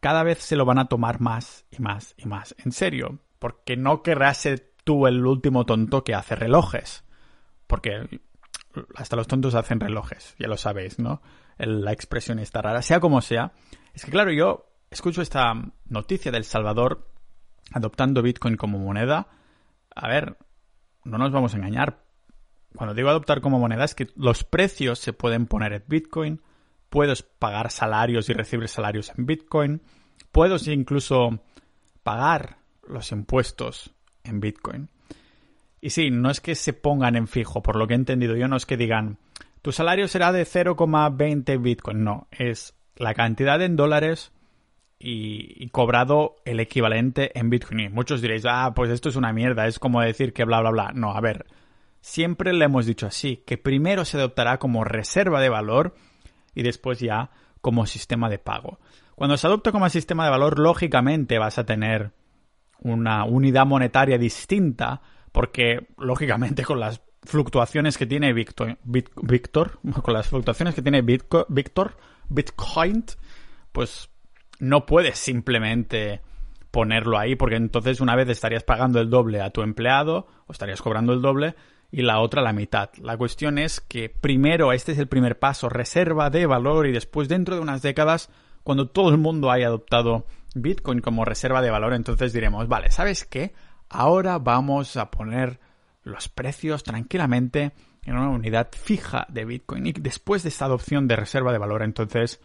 cada 0.00 0.22
vez 0.22 0.40
se 0.40 0.56
lo 0.56 0.66
van 0.66 0.78
a 0.78 0.84
tomar 0.84 1.22
más 1.22 1.64
y 1.70 1.80
más 1.80 2.14
y 2.18 2.26
más 2.26 2.54
en 2.62 2.72
serio, 2.72 3.20
porque 3.38 3.78
no 3.78 4.02
querrá 4.02 4.34
ser 4.34 4.70
tú 4.84 5.06
el 5.06 5.24
último 5.24 5.64
tonto 5.64 6.04
que 6.04 6.14
hace 6.14 6.36
relojes. 6.36 7.04
Porque 7.66 8.20
hasta 8.96 9.16
los 9.16 9.28
tontos 9.28 9.54
hacen 9.54 9.80
relojes, 9.80 10.34
ya 10.38 10.46
lo 10.46 10.58
sabéis, 10.58 10.98
¿no? 10.98 11.22
la 11.56 11.92
expresión 11.92 12.38
está 12.38 12.60
rara, 12.60 12.82
sea 12.82 13.00
como 13.00 13.22
sea. 13.22 13.52
Es 13.94 14.04
que 14.04 14.10
claro, 14.10 14.30
yo 14.30 14.66
escucho 14.90 15.22
esta 15.22 15.54
noticia 15.86 16.30
del 16.30 16.44
Salvador 16.44 17.06
adoptando 17.72 18.22
Bitcoin 18.22 18.56
como 18.56 18.78
moneda. 18.78 19.28
A 19.94 20.08
ver, 20.08 20.36
no 21.04 21.18
nos 21.18 21.32
vamos 21.32 21.54
a 21.54 21.56
engañar. 21.56 22.04
Cuando 22.74 22.94
digo 22.94 23.08
adoptar 23.08 23.40
como 23.40 23.58
moneda 23.58 23.84
es 23.84 23.94
que 23.94 24.08
los 24.16 24.44
precios 24.44 24.98
se 24.98 25.12
pueden 25.12 25.46
poner 25.46 25.72
en 25.72 25.84
Bitcoin, 25.88 26.40
puedes 26.88 27.22
pagar 27.22 27.70
salarios 27.70 28.28
y 28.28 28.32
recibir 28.32 28.68
salarios 28.68 29.12
en 29.16 29.26
Bitcoin, 29.26 29.82
puedes 30.30 30.68
incluso 30.68 31.40
pagar 32.02 32.58
los 32.86 33.10
impuestos 33.12 33.92
en 34.24 34.40
Bitcoin. 34.40 34.88
Y 35.80 35.90
sí, 35.90 36.10
no 36.10 36.30
es 36.30 36.40
que 36.40 36.54
se 36.54 36.72
pongan 36.72 37.16
en 37.16 37.26
fijo, 37.26 37.62
por 37.62 37.76
lo 37.76 37.86
que 37.86 37.94
he 37.94 37.96
entendido 37.96 38.36
yo, 38.36 38.48
no 38.48 38.56
es 38.56 38.66
que 38.66 38.76
digan, 38.76 39.18
tu 39.62 39.72
salario 39.72 40.08
será 40.08 40.30
de 40.30 40.44
0,20 40.44 41.60
Bitcoin, 41.60 42.04
no, 42.04 42.28
es 42.30 42.74
la 42.96 43.14
cantidad 43.14 43.60
en 43.62 43.76
dólares 43.76 44.32
y, 45.02 45.66
cobrado 45.70 46.36
el 46.44 46.60
equivalente 46.60 47.36
en 47.38 47.48
Bitcoin. 47.48 47.80
Y 47.80 47.88
muchos 47.88 48.20
diréis, 48.20 48.44
ah, 48.46 48.72
pues 48.74 48.90
esto 48.90 49.08
es 49.08 49.16
una 49.16 49.32
mierda, 49.32 49.66
es 49.66 49.78
como 49.78 50.02
decir 50.02 50.34
que 50.34 50.44
bla, 50.44 50.60
bla, 50.60 50.70
bla. 50.70 50.92
No, 50.94 51.12
a 51.12 51.20
ver, 51.20 51.46
siempre 52.02 52.52
le 52.52 52.66
hemos 52.66 52.84
dicho 52.84 53.06
así, 53.06 53.38
que 53.46 53.56
primero 53.56 54.04
se 54.04 54.18
adoptará 54.18 54.58
como 54.58 54.84
reserva 54.84 55.40
de 55.40 55.48
valor 55.48 55.94
y 56.54 56.62
después 56.62 57.00
ya 57.00 57.30
como 57.62 57.86
sistema 57.86 58.28
de 58.28 58.38
pago. 58.38 58.78
Cuando 59.14 59.38
se 59.38 59.46
adopta 59.46 59.72
como 59.72 59.88
sistema 59.88 60.24
de 60.24 60.30
valor, 60.30 60.58
lógicamente 60.58 61.38
vas 61.38 61.58
a 61.58 61.64
tener 61.64 62.12
una 62.82 63.24
unidad 63.24 63.66
monetaria 63.66 64.18
distinta, 64.18 65.00
porque 65.32 65.88
lógicamente 65.96 66.62
con 66.62 66.78
las 66.78 67.02
fluctuaciones 67.22 67.96
que 67.96 68.06
tiene 68.06 68.34
Victor, 68.34 68.78
con 70.02 70.14
las 70.14 70.28
fluctuaciones 70.28 70.74
que 70.74 70.82
tiene 70.82 71.00
Victor, 71.00 71.46
Bitcoin, 72.28 73.04
pues 73.72 74.10
no 74.60 74.86
puedes 74.86 75.18
simplemente 75.18 76.20
ponerlo 76.70 77.18
ahí, 77.18 77.34
porque 77.34 77.56
entonces 77.56 78.00
una 78.00 78.14
vez 78.14 78.28
estarías 78.28 78.62
pagando 78.62 79.00
el 79.00 79.10
doble 79.10 79.40
a 79.40 79.50
tu 79.50 79.62
empleado, 79.62 80.28
o 80.46 80.52
estarías 80.52 80.82
cobrando 80.82 81.12
el 81.12 81.22
doble, 81.22 81.56
y 81.90 82.02
la 82.02 82.20
otra 82.20 82.42
la 82.42 82.52
mitad. 82.52 82.90
La 83.02 83.16
cuestión 83.16 83.58
es 83.58 83.80
que 83.80 84.08
primero, 84.08 84.72
este 84.72 84.92
es 84.92 84.98
el 84.98 85.08
primer 85.08 85.38
paso, 85.38 85.68
reserva 85.68 86.30
de 86.30 86.46
valor, 86.46 86.86
y 86.86 86.92
después 86.92 87.28
dentro 87.28 87.56
de 87.56 87.60
unas 87.60 87.82
décadas, 87.82 88.30
cuando 88.62 88.88
todo 88.88 89.10
el 89.10 89.18
mundo 89.18 89.50
haya 89.50 89.66
adoptado 89.66 90.26
Bitcoin 90.54 91.00
como 91.00 91.24
reserva 91.24 91.62
de 91.62 91.70
valor, 91.70 91.94
entonces 91.94 92.32
diremos, 92.32 92.68
vale, 92.68 92.90
¿sabes 92.90 93.24
qué? 93.24 93.52
Ahora 93.88 94.38
vamos 94.38 94.96
a 94.96 95.10
poner 95.10 95.58
los 96.02 96.28
precios 96.28 96.84
tranquilamente 96.84 97.72
en 98.04 98.16
una 98.16 98.30
unidad 98.30 98.68
fija 98.72 99.26
de 99.28 99.44
Bitcoin 99.44 99.86
y 99.86 99.92
después 99.92 100.42
de 100.42 100.48
esta 100.48 100.66
adopción 100.66 101.08
de 101.08 101.16
reserva 101.16 101.52
de 101.52 101.58
valor, 101.58 101.82
entonces 101.82 102.40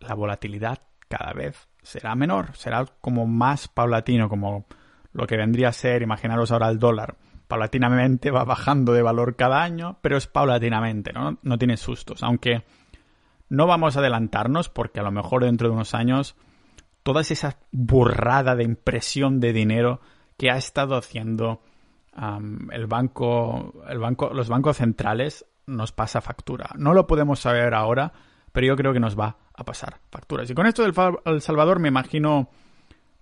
la 0.00 0.14
volatilidad 0.14 0.80
cada 1.12 1.34
vez 1.34 1.68
será 1.82 2.14
menor, 2.14 2.56
será 2.56 2.86
como 3.00 3.26
más 3.26 3.68
paulatino, 3.68 4.28
como 4.28 4.64
lo 5.12 5.26
que 5.26 5.36
vendría 5.36 5.68
a 5.68 5.72
ser, 5.72 6.00
imaginaros 6.00 6.50
ahora 6.50 6.70
el 6.70 6.78
dólar, 6.78 7.16
paulatinamente 7.48 8.30
va 8.30 8.44
bajando 8.44 8.94
de 8.94 9.02
valor 9.02 9.36
cada 9.36 9.62
año, 9.62 9.98
pero 10.00 10.16
es 10.16 10.26
paulatinamente, 10.26 11.12
¿no? 11.12 11.38
No 11.42 11.58
tiene 11.58 11.76
sustos, 11.76 12.22
aunque 12.22 12.64
no 13.50 13.66
vamos 13.66 13.96
a 13.96 14.00
adelantarnos 14.00 14.70
porque 14.70 15.00
a 15.00 15.02
lo 15.02 15.10
mejor 15.10 15.44
dentro 15.44 15.68
de 15.68 15.74
unos 15.74 15.94
años 15.94 16.34
toda 17.02 17.20
esa 17.20 17.58
burrada 17.72 18.56
de 18.56 18.64
impresión 18.64 19.38
de 19.38 19.52
dinero 19.52 20.00
que 20.38 20.50
ha 20.50 20.56
estado 20.56 20.96
haciendo 20.96 21.60
el 22.72 22.86
banco, 22.86 23.74
el 23.88 23.98
banco, 23.98 24.30
los 24.32 24.48
bancos 24.48 24.78
centrales 24.78 25.44
nos 25.66 25.92
pasa 25.92 26.22
factura. 26.22 26.70
No 26.76 26.94
lo 26.94 27.06
podemos 27.06 27.40
saber 27.40 27.74
ahora, 27.74 28.12
pero 28.52 28.66
yo 28.66 28.76
creo 28.76 28.92
que 28.92 29.00
nos 29.00 29.18
va 29.18 29.36
a 29.54 29.64
pasar 29.64 29.98
facturas. 30.10 30.48
Y 30.50 30.54
con 30.54 30.66
esto 30.66 30.82
del 30.82 30.94
El 31.24 31.40
Salvador 31.40 31.78
me 31.78 31.88
imagino, 31.88 32.50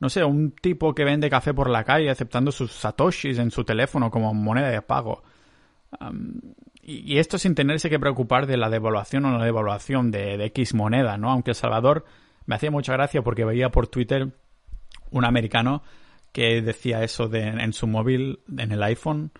no 0.00 0.08
sé, 0.08 0.24
un 0.24 0.52
tipo 0.52 0.94
que 0.94 1.04
vende 1.04 1.30
café 1.30 1.54
por 1.54 1.70
la 1.70 1.84
calle 1.84 2.10
aceptando 2.10 2.52
sus 2.52 2.72
satoshis 2.72 3.38
en 3.38 3.50
su 3.50 3.64
teléfono 3.64 4.10
como 4.10 4.34
moneda 4.34 4.68
de 4.68 4.82
pago. 4.82 5.22
y, 6.82 7.18
esto 7.18 7.38
sin 7.38 7.54
tenerse 7.54 7.88
que 7.88 7.98
preocupar 7.98 8.46
de 8.46 8.56
la 8.56 8.68
devaluación 8.70 9.24
o 9.24 9.30
no 9.30 9.42
devaluación 9.42 10.10
de, 10.10 10.44
X 10.46 10.74
moneda, 10.74 11.16
¿no? 11.16 11.30
Aunque 11.30 11.52
El 11.52 11.56
Salvador 11.56 12.04
me 12.46 12.56
hacía 12.56 12.70
mucha 12.70 12.92
gracia 12.92 13.22
porque 13.22 13.44
veía 13.44 13.70
por 13.70 13.86
Twitter 13.86 14.28
un 15.10 15.24
americano 15.24 15.82
que 16.32 16.62
decía 16.62 17.02
eso 17.02 17.32
en 17.32 17.72
su 17.72 17.86
móvil, 17.86 18.40
en 18.56 18.70
el 18.72 18.82
iPhone, 18.82 19.32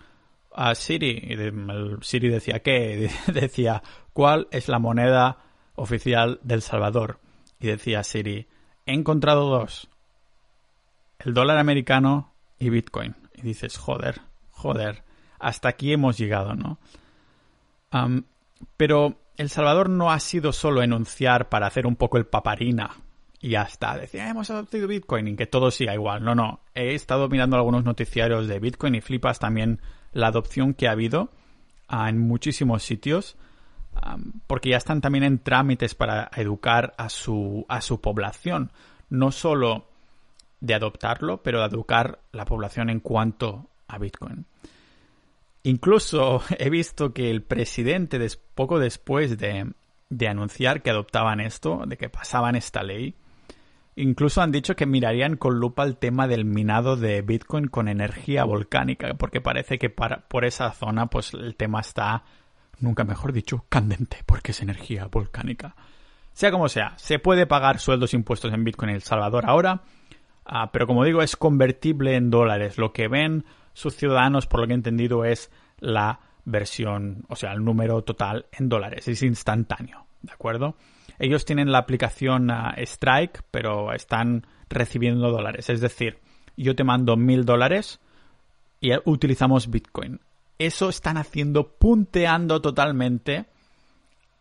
a 0.53 0.75
Siri. 0.75 1.19
Y 1.23 1.33
el 1.33 1.97
Siri 2.01 2.29
decía, 2.29 2.59
¿qué? 2.59 3.09
decía, 3.33 3.81
¿cuál 4.13 4.47
es 4.51 4.67
la 4.67 4.79
moneda 4.79 5.37
oficial 5.75 6.39
del 6.43 6.61
Salvador? 6.61 7.19
Y 7.59 7.67
decía 7.67 8.03
Siri, 8.03 8.47
he 8.85 8.93
encontrado 8.93 9.49
dos. 9.49 9.89
El 11.19 11.33
dólar 11.33 11.57
americano 11.57 12.33
y 12.57 12.69
Bitcoin. 12.69 13.15
Y 13.35 13.41
dices, 13.41 13.77
joder, 13.77 14.21
joder, 14.49 15.03
hasta 15.39 15.69
aquí 15.69 15.93
hemos 15.93 16.17
llegado, 16.17 16.55
¿no? 16.55 16.79
pero 18.77 19.19
El 19.35 19.49
Salvador 19.49 19.89
no 19.89 20.11
ha 20.11 20.19
sido 20.21 20.53
solo 20.53 20.81
enunciar 20.81 21.49
para 21.49 21.67
hacer 21.67 21.85
un 21.85 21.97
poco 21.97 22.17
el 22.17 22.25
paparina 22.25 22.91
y 23.41 23.49
ya 23.49 23.63
está. 23.63 23.97
Decía, 23.97 24.29
hemos 24.29 24.49
adoptado 24.49 24.87
Bitcoin 24.87 25.27
y 25.27 25.35
que 25.35 25.47
todo 25.47 25.71
siga 25.71 25.93
igual. 25.93 26.23
No, 26.23 26.35
no. 26.35 26.61
He 26.75 26.93
estado 26.93 27.27
mirando 27.27 27.55
algunos 27.55 27.83
noticiarios 27.83 28.47
de 28.47 28.59
Bitcoin 28.59 28.95
y 28.95 29.01
flipas 29.01 29.39
también 29.39 29.81
la 30.13 30.27
adopción 30.27 30.73
que 30.73 30.87
ha 30.87 30.91
habido 30.91 31.31
ah, 31.87 32.07
en 32.09 32.19
muchísimos 32.19 32.83
sitios. 32.83 33.35
Porque 34.47 34.69
ya 34.69 34.77
están 34.77 35.01
también 35.01 35.23
en 35.23 35.39
trámites 35.39 35.95
para 35.95 36.29
educar 36.35 36.93
a 36.97 37.09
su, 37.09 37.65
a 37.67 37.81
su 37.81 38.01
población. 38.01 38.71
No 39.09 39.31
solo 39.31 39.87
de 40.59 40.73
adoptarlo, 40.73 41.41
pero 41.43 41.59
de 41.59 41.67
educar 41.67 42.19
la 42.31 42.45
población 42.45 42.89
en 42.89 42.99
cuanto 42.99 43.67
a 43.87 43.97
Bitcoin. 43.97 44.45
Incluso 45.63 46.41
he 46.57 46.69
visto 46.69 47.13
que 47.13 47.29
el 47.29 47.43
presidente, 47.43 48.19
poco 48.55 48.79
después 48.79 49.37
de, 49.37 49.71
de 50.09 50.27
anunciar 50.27 50.81
que 50.81 50.89
adoptaban 50.89 51.39
esto, 51.39 51.83
de 51.85 51.97
que 51.97 52.09
pasaban 52.09 52.55
esta 52.55 52.83
ley, 52.83 53.15
Incluso 53.95 54.41
han 54.41 54.51
dicho 54.51 54.75
que 54.75 54.85
mirarían 54.85 55.35
con 55.35 55.59
lupa 55.59 55.83
el 55.83 55.97
tema 55.97 56.27
del 56.27 56.45
minado 56.45 56.95
de 56.95 57.21
Bitcoin 57.21 57.67
con 57.67 57.89
energía 57.89 58.45
volcánica, 58.45 59.13
porque 59.15 59.41
parece 59.41 59.77
que 59.77 59.89
para, 59.89 60.27
por 60.29 60.45
esa 60.45 60.71
zona 60.71 61.07
pues 61.07 61.33
el 61.33 61.55
tema 61.55 61.81
está, 61.81 62.23
nunca 62.81 63.03
mejor 63.03 63.33
dicho, 63.33 63.65
candente, 63.69 64.17
porque 64.25 64.51
es 64.51 64.61
energía 64.61 65.07
volcánica. 65.07 65.75
Sea 66.33 66.51
como 66.51 66.69
sea, 66.69 66.93
se 66.97 67.19
puede 67.19 67.45
pagar 67.45 67.79
sueldos 67.79 68.13
e 68.13 68.17
impuestos 68.17 68.53
en 68.53 68.63
Bitcoin 68.63 68.89
en 68.89 68.95
El 68.95 69.03
Salvador 69.03 69.45
ahora, 69.47 69.83
ah, 70.45 70.71
pero 70.71 70.87
como 70.87 71.03
digo, 71.03 71.21
es 71.21 71.35
convertible 71.35 72.15
en 72.15 72.29
dólares. 72.29 72.77
Lo 72.77 72.93
que 72.93 73.07
ven 73.07 73.45
sus 73.73 73.95
ciudadanos, 73.95 74.47
por 74.47 74.61
lo 74.61 74.67
que 74.67 74.73
he 74.73 74.75
entendido, 74.75 75.25
es 75.25 75.51
la 75.79 76.19
versión, 76.45 77.25
o 77.29 77.35
sea, 77.35 77.51
el 77.53 77.63
número 77.63 78.01
total 78.03 78.45
en 78.51 78.69
dólares, 78.69 79.07
es 79.07 79.21
instantáneo, 79.23 80.05
¿de 80.21 80.33
acuerdo? 80.33 80.75
ellos 81.21 81.45
tienen 81.45 81.71
la 81.71 81.77
aplicación 81.77 82.49
ah, 82.49 82.73
Strike, 82.77 83.43
pero 83.51 83.93
están 83.93 84.47
recibiendo 84.69 85.29
dólares. 85.29 85.69
Es 85.69 85.79
decir, 85.79 86.17
yo 86.57 86.75
te 86.75 86.83
mando 86.83 87.15
mil 87.15 87.45
dólares 87.45 87.99
y 88.79 88.91
utilizamos 89.05 89.69
Bitcoin. 89.69 90.19
Eso 90.65 90.89
están 90.89 91.17
haciendo, 91.17 91.75
punteando 91.77 92.61
totalmente 92.61 93.47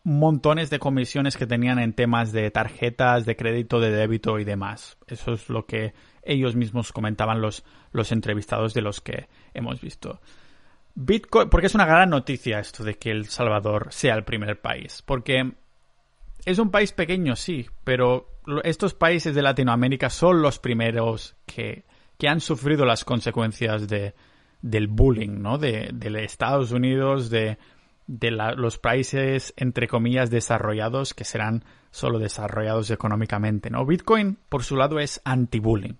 montones 0.03 0.69
de 0.69 0.79
comisiones 0.79 1.39
que 1.39 1.47
tenían 1.47 1.79
en 1.79 1.95
temas 1.95 2.31
de 2.31 2.51
tarjetas, 2.51 3.25
de 3.25 3.37
crédito, 3.37 3.81
de 3.81 3.91
débito 3.91 4.39
y 4.39 4.45
demás. 4.45 4.99
Eso 5.07 5.33
es 5.33 5.49
lo 5.49 5.65
que 5.65 5.95
ellos 6.23 6.57
mismos 6.57 6.93
comentaban 6.93 7.41
los, 7.41 7.65
los 7.93 8.13
entrevistados 8.13 8.75
de 8.75 8.83
los 8.83 9.01
que 9.01 9.29
hemos 9.55 9.81
visto. 9.81 10.21
Bitcoin, 10.95 11.49
porque 11.49 11.69
es 11.69 11.75
una 11.75 11.87
gran 11.87 12.11
noticia 12.11 12.59
esto 12.59 12.85
de 12.85 12.99
que 12.99 13.11
El 13.11 13.25
Salvador 13.27 13.89
sea 13.91 14.15
el 14.15 14.25
primer 14.25 14.61
país, 14.61 15.03
porque 15.07 15.55
es 16.45 16.59
un 16.59 16.71
país 16.71 16.93
pequeño, 16.93 17.35
sí, 17.35 17.67
pero 17.83 18.41
estos 18.63 18.93
países 18.93 19.35
de 19.35 19.41
Latinoamérica 19.41 20.11
son 20.11 20.43
los 20.43 20.59
primeros 20.59 21.35
que, 21.47 21.85
han 22.29 22.41
sufrido 22.41 22.85
las 22.85 23.07
consecuencias 23.07 23.89
de, 23.89 24.15
del 24.63 24.89
bullying, 24.89 25.41
¿no? 25.41 25.59
De, 25.59 25.93
Estados 26.23 26.73
Unidos, 26.73 27.31
de, 27.31 27.59
los 28.07 28.79
países, 28.79 29.55
entre 29.57 29.89
comillas, 29.89 30.31
desarrollados, 30.31 31.15
que 31.15 31.25
serán 31.25 31.65
solo 31.91 32.19
desarrollados 32.19 32.91
económicamente, 32.91 33.71
¿no? 33.71 33.85
Bitcoin, 33.85 34.39
por 34.49 34.63
su 34.65 34.77
lado, 34.77 34.99
es 35.01 35.21
anti-bullying. 35.25 35.95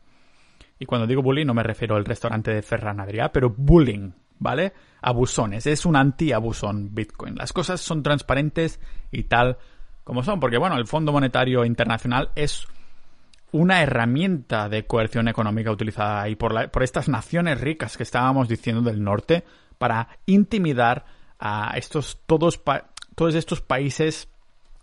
Y 0.79 0.87
cuando 0.87 1.07
digo 1.07 1.23
bullying 1.23 1.47
no 1.47 1.55
me 1.55 1.63
refiero 1.63 1.97
al 1.97 2.05
restaurante 2.05 2.53
de 2.53 2.63
Ferran 2.63 3.01
Adrià, 3.01 3.31
pero 3.33 3.51
bullying, 3.51 4.13
¿vale? 4.39 4.73
Abusones, 5.03 5.67
es 5.67 5.85
un 5.85 5.97
anti-abusón 5.97 6.95
Bitcoin. 6.95 7.35
Las 7.37 7.53
cosas 7.53 7.81
son 7.81 8.03
transparentes 8.03 8.81
y 9.11 9.25
tal 9.25 9.59
como 10.05 10.23
son, 10.23 10.41
porque 10.41 10.59
bueno, 10.59 10.77
el 10.77 10.87
Fondo 10.87 11.13
Monetario 11.13 11.65
Internacional 11.65 12.31
es 12.35 12.67
una 13.53 13.83
herramienta 13.83 14.69
de 14.69 14.87
coerción 14.87 15.29
económica 15.29 15.71
utilizada 15.71 16.23
ahí 16.23 16.37
por, 16.37 16.71
por 16.71 16.83
estas 16.83 17.09
naciones 17.09 17.61
ricas 17.61 17.97
que 17.97 18.03
estábamos 18.03 18.49
diciendo 18.49 18.83
del 18.83 19.03
norte 19.03 19.45
para 19.79 20.09
intimidar 20.27 21.05
a 21.39 21.73
estos 21.77 22.21
todos, 22.27 22.63
todos 23.15 23.35
estos 23.35 23.61
países 23.61 24.29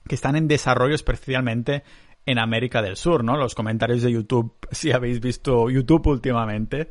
que 0.08 0.16
están 0.16 0.36
en 0.36 0.48
desarrollo 0.48 0.96
especialmente 0.96 1.84
en 2.26 2.40
América 2.40 2.82
del 2.82 2.98
Sur, 2.98 3.24
¿no? 3.24 3.38
Los 3.38 3.56
comentarios 3.56 4.02
de 4.02 4.12
YouTube, 4.12 4.54
si 4.72 4.92
habéis 4.92 5.20
visto 5.20 5.70
YouTube 5.70 6.08
últimamente, 6.08 6.90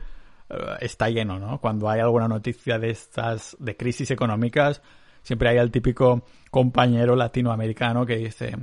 eh, 0.48 0.56
está 0.80 1.10
lleno, 1.10 1.38
¿no? 1.38 1.60
Cuando 1.60 1.88
hay 1.88 2.00
alguna 2.00 2.28
noticia 2.28 2.78
de 2.78 2.90
estas, 2.90 3.56
de 3.58 3.76
crisis 3.76 4.10
económicas, 4.10 4.82
siempre 5.22 5.48
hay 5.50 5.58
el 5.58 5.70
típico 5.70 6.24
compañero 6.50 7.16
latinoamericano 7.16 8.06
que 8.06 8.16
dice, 8.16 8.56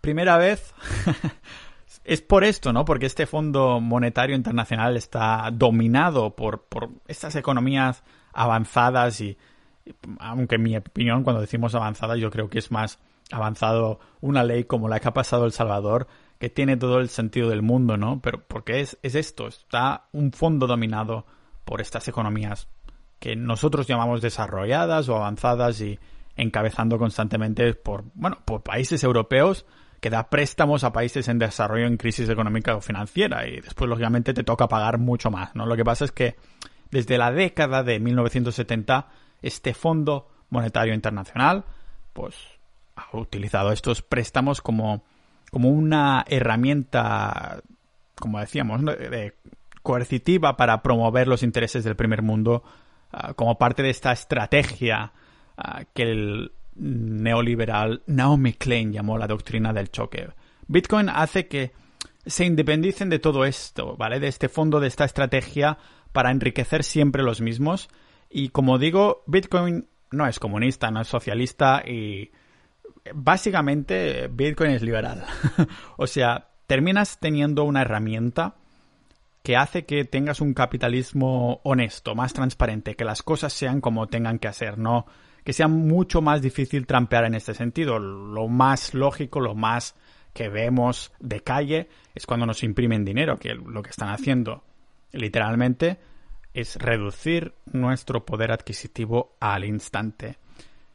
primera 0.00 0.36
vez, 0.36 0.74
es 2.04 2.22
por 2.22 2.44
esto, 2.44 2.72
¿no? 2.72 2.84
Porque 2.84 3.06
este 3.06 3.26
Fondo 3.26 3.80
Monetario 3.80 4.34
Internacional 4.36 4.96
está 4.96 5.50
dominado 5.52 6.34
por, 6.34 6.64
por 6.64 6.90
estas 7.06 7.36
economías 7.36 8.02
avanzadas 8.32 9.20
y, 9.20 9.38
aunque 10.18 10.56
en 10.56 10.62
mi 10.62 10.76
opinión, 10.76 11.22
cuando 11.22 11.40
decimos 11.40 11.74
avanzadas, 11.74 12.18
yo 12.18 12.30
creo 12.30 12.48
que 12.48 12.58
es 12.58 12.70
más 12.70 12.98
avanzado 13.30 14.00
una 14.20 14.44
ley 14.44 14.64
como 14.64 14.88
la 14.88 15.00
que 15.00 15.08
ha 15.08 15.14
pasado 15.14 15.44
El 15.44 15.52
Salvador, 15.52 16.06
que 16.38 16.50
tiene 16.50 16.76
todo 16.76 16.98
el 16.98 17.08
sentido 17.08 17.48
del 17.48 17.62
mundo, 17.62 17.96
¿no? 17.96 18.20
Pero 18.20 18.42
porque 18.46 18.80
es, 18.80 18.98
es 19.02 19.14
esto, 19.14 19.48
está 19.48 20.08
un 20.12 20.32
fondo 20.32 20.66
dominado 20.66 21.26
por 21.64 21.80
estas 21.80 22.08
economías 22.08 22.68
que 23.18 23.36
nosotros 23.36 23.86
llamamos 23.86 24.20
desarrolladas 24.20 25.08
o 25.08 25.16
avanzadas 25.16 25.80
y 25.80 25.98
encabezando 26.36 26.98
constantemente 26.98 27.74
por, 27.74 28.04
bueno, 28.14 28.38
por 28.44 28.62
países 28.62 29.02
europeos 29.04 29.64
que 30.04 30.10
da 30.10 30.28
préstamos 30.28 30.84
a 30.84 30.92
países 30.92 31.28
en 31.28 31.38
desarrollo 31.38 31.86
en 31.86 31.96
crisis 31.96 32.28
económica 32.28 32.76
o 32.76 32.82
financiera 32.82 33.48
y 33.48 33.62
después 33.62 33.88
lógicamente 33.88 34.34
te 34.34 34.44
toca 34.44 34.68
pagar 34.68 34.98
mucho 34.98 35.30
más, 35.30 35.56
¿no? 35.56 35.64
Lo 35.64 35.76
que 35.76 35.84
pasa 35.86 36.04
es 36.04 36.12
que 36.12 36.36
desde 36.90 37.16
la 37.16 37.32
década 37.32 37.82
de 37.82 37.98
1970 38.00 39.08
este 39.40 39.72
Fondo 39.72 40.28
Monetario 40.50 40.92
Internacional 40.92 41.64
pues 42.12 42.36
ha 42.96 43.16
utilizado 43.16 43.72
estos 43.72 44.02
préstamos 44.02 44.60
como 44.60 45.04
como 45.50 45.70
una 45.70 46.26
herramienta 46.28 47.62
como 48.14 48.40
decíamos, 48.40 48.84
de, 48.84 49.32
coercitiva 49.82 50.58
para 50.58 50.82
promover 50.82 51.28
los 51.28 51.42
intereses 51.42 51.82
del 51.82 51.96
primer 51.96 52.20
mundo 52.20 52.62
Ah, 53.16 53.32
como 53.34 53.56
parte 53.58 53.84
de 53.84 53.90
esta 53.90 54.10
estrategia 54.10 55.12
ah, 55.56 55.84
que 55.94 56.02
el 56.02 56.52
neoliberal 56.76 58.02
Naomi 58.06 58.54
Klein 58.54 58.92
llamó 58.92 59.18
la 59.18 59.26
doctrina 59.26 59.72
del 59.72 59.90
choque. 59.90 60.28
Bitcoin 60.66 61.08
hace 61.08 61.46
que 61.46 61.72
se 62.26 62.44
independicen 62.44 63.10
de 63.10 63.18
todo 63.18 63.44
esto, 63.44 63.96
¿vale? 63.96 64.20
De 64.20 64.28
este 64.28 64.48
fondo, 64.48 64.80
de 64.80 64.88
esta 64.88 65.04
estrategia 65.04 65.78
para 66.12 66.30
enriquecer 66.30 66.84
siempre 66.84 67.22
los 67.22 67.40
mismos. 67.40 67.88
Y 68.30 68.48
como 68.48 68.78
digo, 68.78 69.22
Bitcoin 69.26 69.86
no 70.10 70.26
es 70.26 70.38
comunista, 70.38 70.90
no 70.90 71.00
es 71.00 71.08
socialista 71.08 71.82
y 71.86 72.30
básicamente 73.12 74.28
Bitcoin 74.28 74.70
es 74.70 74.82
liberal. 74.82 75.24
o 75.96 76.06
sea, 76.06 76.48
terminas 76.66 77.18
teniendo 77.20 77.64
una 77.64 77.82
herramienta 77.82 78.56
que 79.42 79.56
hace 79.56 79.84
que 79.84 80.06
tengas 80.06 80.40
un 80.40 80.54
capitalismo 80.54 81.60
honesto, 81.64 82.14
más 82.14 82.32
transparente, 82.32 82.96
que 82.96 83.04
las 83.04 83.22
cosas 83.22 83.52
sean 83.52 83.82
como 83.82 84.06
tengan 84.06 84.38
que 84.38 84.48
hacer, 84.48 84.78
no 84.78 85.06
que 85.44 85.52
sea 85.52 85.68
mucho 85.68 86.22
más 86.22 86.42
difícil 86.42 86.86
trampear 86.86 87.24
en 87.26 87.34
este 87.34 87.54
sentido. 87.54 87.98
Lo 87.98 88.48
más 88.48 88.94
lógico, 88.94 89.40
lo 89.40 89.54
más 89.54 89.94
que 90.32 90.48
vemos 90.48 91.12
de 91.20 91.40
calle 91.40 91.88
es 92.14 92.26
cuando 92.26 92.46
nos 92.46 92.62
imprimen 92.64 93.04
dinero, 93.04 93.38
que 93.38 93.54
lo 93.54 93.82
que 93.82 93.90
están 93.90 94.08
haciendo 94.08 94.64
literalmente 95.12 95.98
es 96.52 96.76
reducir 96.76 97.54
nuestro 97.72 98.24
poder 98.24 98.52
adquisitivo 98.52 99.36
al 99.40 99.64
instante. 99.64 100.38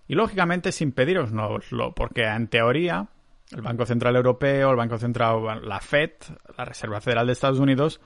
Y 0.07 0.15
lógicamente 0.15 0.71
sin 0.71 0.91
pediroslo, 0.91 1.93
porque 1.93 2.25
en 2.25 2.47
teoría 2.47 3.07
el 3.51 3.61
Banco 3.61 3.85
Central 3.85 4.15
Europeo, 4.15 4.71
el 4.71 4.77
Banco 4.77 4.97
Central, 4.97 5.61
la 5.63 5.79
Fed, 5.79 6.11
la 6.57 6.65
Reserva 6.65 7.01
Federal 7.01 7.27
de 7.27 7.33
Estados 7.33 7.59
Unidos, 7.59 8.01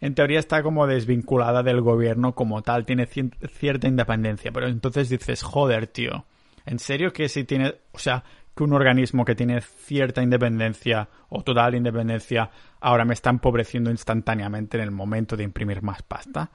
en 0.00 0.14
teoría 0.14 0.38
está 0.38 0.62
como 0.62 0.86
desvinculada 0.86 1.62
del 1.62 1.80
gobierno 1.80 2.34
como 2.34 2.62
tal, 2.62 2.86
tiene 2.86 3.06
cierta 3.06 3.88
independencia. 3.88 4.52
Pero 4.52 4.68
entonces 4.68 5.08
dices, 5.08 5.42
joder, 5.42 5.88
tío, 5.88 6.24
¿en 6.66 6.78
serio 6.78 7.12
que 7.12 7.28
si 7.28 7.44
tiene, 7.44 7.74
o 7.92 7.98
sea, 7.98 8.22
que 8.54 8.64
un 8.64 8.72
organismo 8.72 9.24
que 9.24 9.34
tiene 9.34 9.60
cierta 9.60 10.22
independencia 10.22 11.08
o 11.28 11.42
total 11.42 11.74
independencia 11.74 12.50
ahora 12.80 13.04
me 13.04 13.14
está 13.14 13.30
empobreciendo 13.30 13.90
instantáneamente 13.90 14.76
en 14.76 14.84
el 14.84 14.90
momento 14.90 15.36
de 15.36 15.44
imprimir 15.44 15.82
más 15.82 16.02
pasta? 16.02 16.50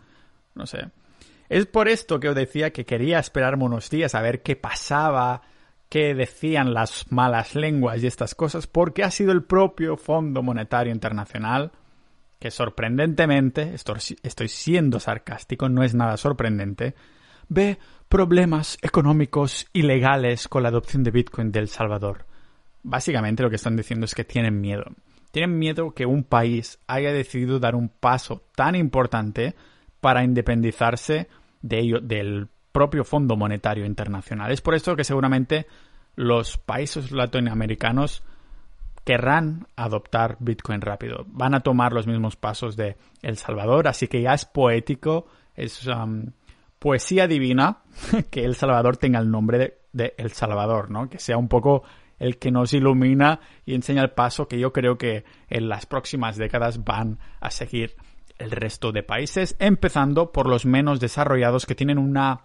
No 0.55 0.65
sé. 0.65 0.89
Es 1.50 1.65
por 1.65 1.88
esto 1.88 2.19
que 2.19 2.29
os 2.29 2.35
decía 2.35 2.71
que 2.71 2.85
quería 2.85 3.19
esperarme 3.19 3.65
unos 3.65 3.89
días 3.89 4.15
a 4.15 4.21
ver 4.21 4.41
qué 4.41 4.55
pasaba, 4.55 5.41
qué 5.89 6.15
decían 6.15 6.73
las 6.73 7.12
malas 7.12 7.55
lenguas 7.55 8.01
y 8.01 8.07
estas 8.07 8.35
cosas, 8.35 8.67
porque 8.67 9.03
ha 9.03 9.12
sido 9.12 9.31
el 9.31 9.43
propio 9.43 9.97
Fondo 9.97 10.41
Monetario 10.41 10.93
Internacional 10.93 11.71
que 12.43 12.51
sorprendentemente, 12.51 13.73
estoy 13.73 14.50
siendo 14.50 15.00
sarcástico, 15.00 15.69
no 15.69 15.81
es 15.81 15.95
nada 15.95 16.17
sorprendente, 16.17 16.93
ve 17.47 17.77
problemas 18.09 18.77
económicos 18.81 19.65
y 19.71 19.83
legales 19.83 20.50
con 20.50 20.63
la 20.63 20.67
adopción 20.67 21.03
de 21.03 21.12
Bitcoin 21.12 21.53
del 21.53 21.69
Salvador. 21.69 22.25
Básicamente 22.83 23.43
lo 23.43 23.50
que 23.50 23.55
están 23.55 23.77
diciendo 23.77 24.03
es 24.03 24.13
que 24.13 24.25
tienen 24.25 24.59
miedo. 24.59 24.83
Tienen 25.31 25.57
miedo 25.57 25.91
que 25.91 26.05
un 26.05 26.25
país 26.25 26.79
haya 26.85 27.13
decidido 27.13 27.62
dar 27.62 27.75
un 27.75 27.88
paso 27.88 28.43
tan 28.57 28.75
importante 28.75 29.55
para 30.01 30.25
independizarse 30.25 31.29
del 31.62 32.50
propio 32.73 33.05
Fondo 33.05 33.38
Monetario 33.38 33.85
Internacional. 33.85 34.51
Es 34.51 34.59
por 34.59 34.75
esto 34.75 34.97
que 34.97 35.05
seguramente 35.05 35.65
los 36.17 36.57
países 36.57 37.13
latinoamericanos 37.13 38.21
querrán 39.03 39.67
adoptar 39.75 40.38
Bitcoin 40.39 40.81
rápido. 40.81 41.25
Van 41.27 41.53
a 41.53 41.62
tomar 41.62 41.93
los 41.93 42.07
mismos 42.07 42.36
pasos 42.36 42.75
de 42.75 42.98
El 43.22 43.38
Salvador, 43.38 43.88
así 43.88 44.07
que 44.07 44.22
ya 44.22 44.33
es 44.33 44.45
poético, 44.45 45.27
es 45.55 45.86
um, 45.88 46.27
poesía 46.79 47.27
divina 47.27 47.79
que 48.29 48.45
El 48.45 48.55
Salvador 48.55 48.98
tenga 48.98 49.19
el 49.19 49.29
nombre 49.29 49.79
de, 49.91 50.13
El 50.17 50.31
Salvador, 50.31 50.89
¿no? 50.89 51.10
Que 51.10 51.19
sea 51.19 51.38
un 51.38 51.48
poco 51.48 51.83
el 52.19 52.38
que 52.38 52.51
nos 52.51 52.74
ilumina 52.74 53.41
y 53.65 53.75
enseña 53.75 54.01
el 54.01 54.12
paso 54.12 54.48
que 54.48 54.60
yo 54.60 54.72
creo 54.72 54.98
que 54.98 55.25
en 55.50 55.67
las 55.67 55.86
próximas 55.86 56.38
décadas 56.38 56.83
van 56.83 57.19
a 57.41 57.51
seguir 57.51 57.95
el 58.38 58.51
resto 58.51 58.91
de 58.91 59.03
países, 59.03 59.55
empezando 59.60 60.31
por 60.31 60.48
los 60.48 60.65
menos 60.65 61.00
desarrollados 61.00 61.65
que 61.65 61.75
tienen 61.75 61.98
una, 61.98 62.41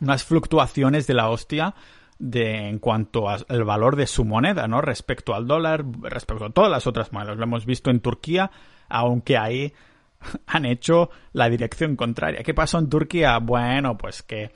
unas 0.00 0.24
fluctuaciones 0.24 1.06
de 1.06 1.14
la 1.14 1.30
hostia 1.30 1.74
de 2.18 2.68
en 2.68 2.78
cuanto 2.78 3.28
al 3.28 3.64
valor 3.64 3.96
de 3.96 4.06
su 4.06 4.24
moneda, 4.24 4.68
¿no? 4.68 4.80
Respecto 4.80 5.34
al 5.34 5.46
dólar, 5.46 5.84
respecto 6.02 6.46
a 6.46 6.50
todas 6.50 6.70
las 6.70 6.86
otras 6.86 7.12
monedas. 7.12 7.36
Lo 7.36 7.44
hemos 7.44 7.66
visto 7.66 7.90
en 7.90 8.00
Turquía, 8.00 8.50
aunque 8.88 9.36
ahí 9.36 9.72
han 10.46 10.64
hecho 10.64 11.10
la 11.32 11.48
dirección 11.48 11.96
contraria. 11.96 12.42
¿Qué 12.42 12.54
pasó 12.54 12.78
en 12.78 12.88
Turquía? 12.88 13.38
Bueno, 13.38 13.96
pues 13.96 14.22
que 14.22 14.52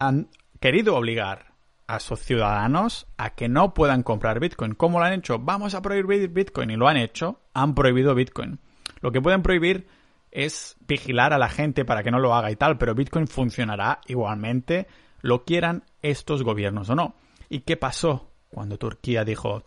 han 0.00 0.28
querido 0.60 0.96
obligar 0.96 1.48
a 1.86 2.00
sus 2.00 2.20
ciudadanos 2.20 3.06
a 3.16 3.30
que 3.30 3.48
no 3.48 3.72
puedan 3.72 4.02
comprar 4.02 4.40
Bitcoin. 4.40 4.74
¿Cómo 4.74 4.98
lo 4.98 5.06
han 5.06 5.14
hecho? 5.14 5.38
Vamos 5.38 5.74
a 5.74 5.82
prohibir 5.82 6.28
Bitcoin 6.28 6.70
y 6.70 6.76
lo 6.76 6.86
han 6.86 6.98
hecho. 6.98 7.40
Han 7.54 7.74
prohibido 7.74 8.14
Bitcoin. 8.14 8.60
Lo 9.00 9.10
que 9.10 9.22
pueden 9.22 9.42
prohibir 9.42 9.88
es 10.30 10.76
vigilar 10.86 11.32
a 11.32 11.38
la 11.38 11.48
gente 11.48 11.84
para 11.86 12.02
que 12.02 12.10
no 12.10 12.18
lo 12.18 12.34
haga 12.34 12.50
y 12.50 12.56
tal, 12.56 12.76
pero 12.76 12.94
Bitcoin 12.94 13.26
funcionará 13.26 14.00
igualmente 14.06 14.86
lo 15.20 15.44
quieran 15.44 15.84
estos 16.02 16.42
gobiernos 16.42 16.90
o 16.90 16.94
no. 16.94 17.14
¿Y 17.48 17.60
qué 17.60 17.76
pasó 17.76 18.30
cuando 18.50 18.78
Turquía 18.78 19.24
dijo 19.24 19.62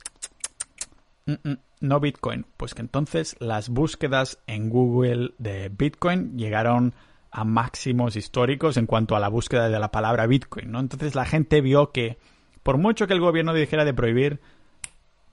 mm, 1.25 1.49
mm, 1.49 1.57
no 1.81 1.99
Bitcoin? 1.99 2.45
Pues 2.57 2.73
que 2.73 2.81
entonces 2.81 3.35
las 3.39 3.69
búsquedas 3.69 4.39
en 4.47 4.69
Google 4.69 5.33
de 5.37 5.69
Bitcoin 5.69 6.37
llegaron 6.37 6.93
a 7.31 7.43
máximos 7.45 8.15
históricos 8.15 8.77
en 8.77 8.85
cuanto 8.85 9.15
a 9.15 9.19
la 9.19 9.29
búsqueda 9.29 9.69
de 9.69 9.79
la 9.79 9.91
palabra 9.91 10.27
Bitcoin, 10.27 10.71
¿no? 10.71 10.79
Entonces 10.79 11.15
la 11.15 11.25
gente 11.25 11.61
vio 11.61 11.91
que 11.91 12.17
por 12.63 12.77
mucho 12.77 13.07
que 13.07 13.13
el 13.13 13.21
gobierno 13.21 13.53
dijera 13.53 13.85
de 13.85 13.93
prohibir, 13.93 14.39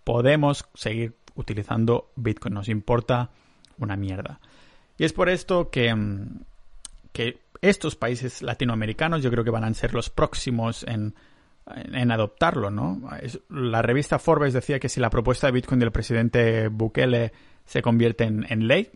podemos 0.04 0.66
seguir 0.74 1.16
utilizando 1.34 2.10
Bitcoin, 2.16 2.54
nos 2.54 2.68
importa 2.68 3.30
una 3.78 3.96
mierda. 3.96 4.40
Y 4.96 5.04
es 5.04 5.12
por 5.12 5.28
esto 5.28 5.70
que, 5.70 5.94
mm, 5.94 6.40
que 7.12 7.40
estos 7.62 7.96
países 7.96 8.42
latinoamericanos 8.42 9.22
yo 9.22 9.30
creo 9.30 9.44
que 9.44 9.50
van 9.50 9.64
a 9.64 9.74
ser 9.74 9.94
los 9.94 10.10
próximos 10.10 10.84
en, 10.84 11.14
en 11.74 12.10
adoptarlo, 12.10 12.70
¿no? 12.70 13.00
La 13.48 13.82
revista 13.82 14.18
Forbes 14.18 14.52
decía 14.52 14.78
que 14.78 14.88
si 14.88 15.00
la 15.00 15.10
propuesta 15.10 15.46
de 15.46 15.52
Bitcoin 15.52 15.80
del 15.80 15.92
presidente 15.92 16.68
Bukele 16.68 17.32
se 17.64 17.82
convierte 17.82 18.24
en, 18.24 18.66
ley, 18.66 18.90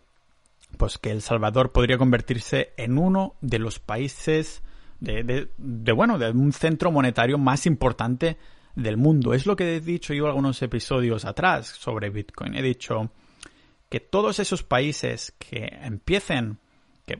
pues 0.78 0.98
que 0.98 1.10
El 1.10 1.20
Salvador 1.20 1.72
podría 1.72 1.98
convertirse 1.98 2.72
en 2.76 2.98
uno 2.98 3.34
de 3.40 3.58
los 3.58 3.78
países 3.78 4.62
de, 5.00 5.22
de, 5.22 5.48
de, 5.58 5.92
bueno, 5.92 6.18
de 6.18 6.30
un 6.30 6.52
centro 6.52 6.90
monetario 6.90 7.36
más 7.36 7.66
importante 7.66 8.38
del 8.74 8.96
mundo. 8.96 9.34
Es 9.34 9.46
lo 9.46 9.56
que 9.56 9.76
he 9.76 9.80
dicho 9.80 10.14
yo 10.14 10.26
algunos 10.26 10.62
episodios 10.62 11.24
atrás 11.24 11.66
sobre 11.66 12.10
Bitcoin. 12.10 12.54
He 12.54 12.62
dicho 12.62 13.10
que 13.90 14.00
todos 14.00 14.38
esos 14.38 14.62
países 14.62 15.34
que 15.38 15.66
empiecen, 15.82 16.58
que 17.06 17.18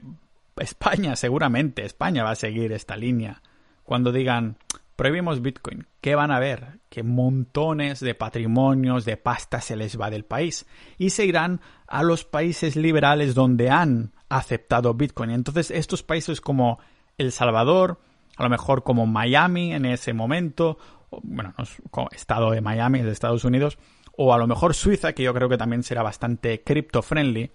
España, 0.58 1.16
seguramente, 1.16 1.84
España 1.84 2.24
va 2.24 2.32
a 2.32 2.36
seguir 2.36 2.72
esta 2.72 2.96
línea. 2.96 3.42
Cuando 3.84 4.12
digan, 4.12 4.56
prohibimos 4.96 5.42
Bitcoin, 5.42 5.86
¿qué 6.00 6.14
van 6.14 6.30
a 6.30 6.38
ver? 6.38 6.80
Que 6.88 7.02
montones 7.02 8.00
de 8.00 8.14
patrimonios, 8.14 9.04
de 9.04 9.16
pasta 9.16 9.60
se 9.60 9.76
les 9.76 10.00
va 10.00 10.10
del 10.10 10.24
país. 10.24 10.66
Y 10.98 11.10
se 11.10 11.24
irán 11.24 11.60
a 11.86 12.02
los 12.02 12.24
países 12.24 12.76
liberales 12.76 13.34
donde 13.34 13.70
han 13.70 14.12
aceptado 14.28 14.94
Bitcoin. 14.94 15.30
Entonces, 15.30 15.70
estos 15.70 16.02
países 16.02 16.40
como 16.40 16.78
El 17.18 17.32
Salvador, 17.32 18.00
a 18.36 18.42
lo 18.42 18.48
mejor 18.48 18.82
como 18.82 19.06
Miami 19.06 19.74
en 19.74 19.86
ese 19.86 20.12
momento, 20.12 20.78
bueno, 21.22 21.54
como 21.90 22.08
estado 22.12 22.50
de 22.50 22.60
Miami 22.60 23.02
de 23.02 23.10
Estados 23.10 23.44
Unidos, 23.44 23.78
o 24.16 24.32
a 24.32 24.38
lo 24.38 24.46
mejor 24.46 24.74
Suiza, 24.74 25.14
que 25.14 25.22
yo 25.22 25.34
creo 25.34 25.48
que 25.48 25.58
también 25.58 25.82
será 25.82 26.02
bastante 26.02 26.62
crypto 26.62 27.02
friendly, 27.02 27.50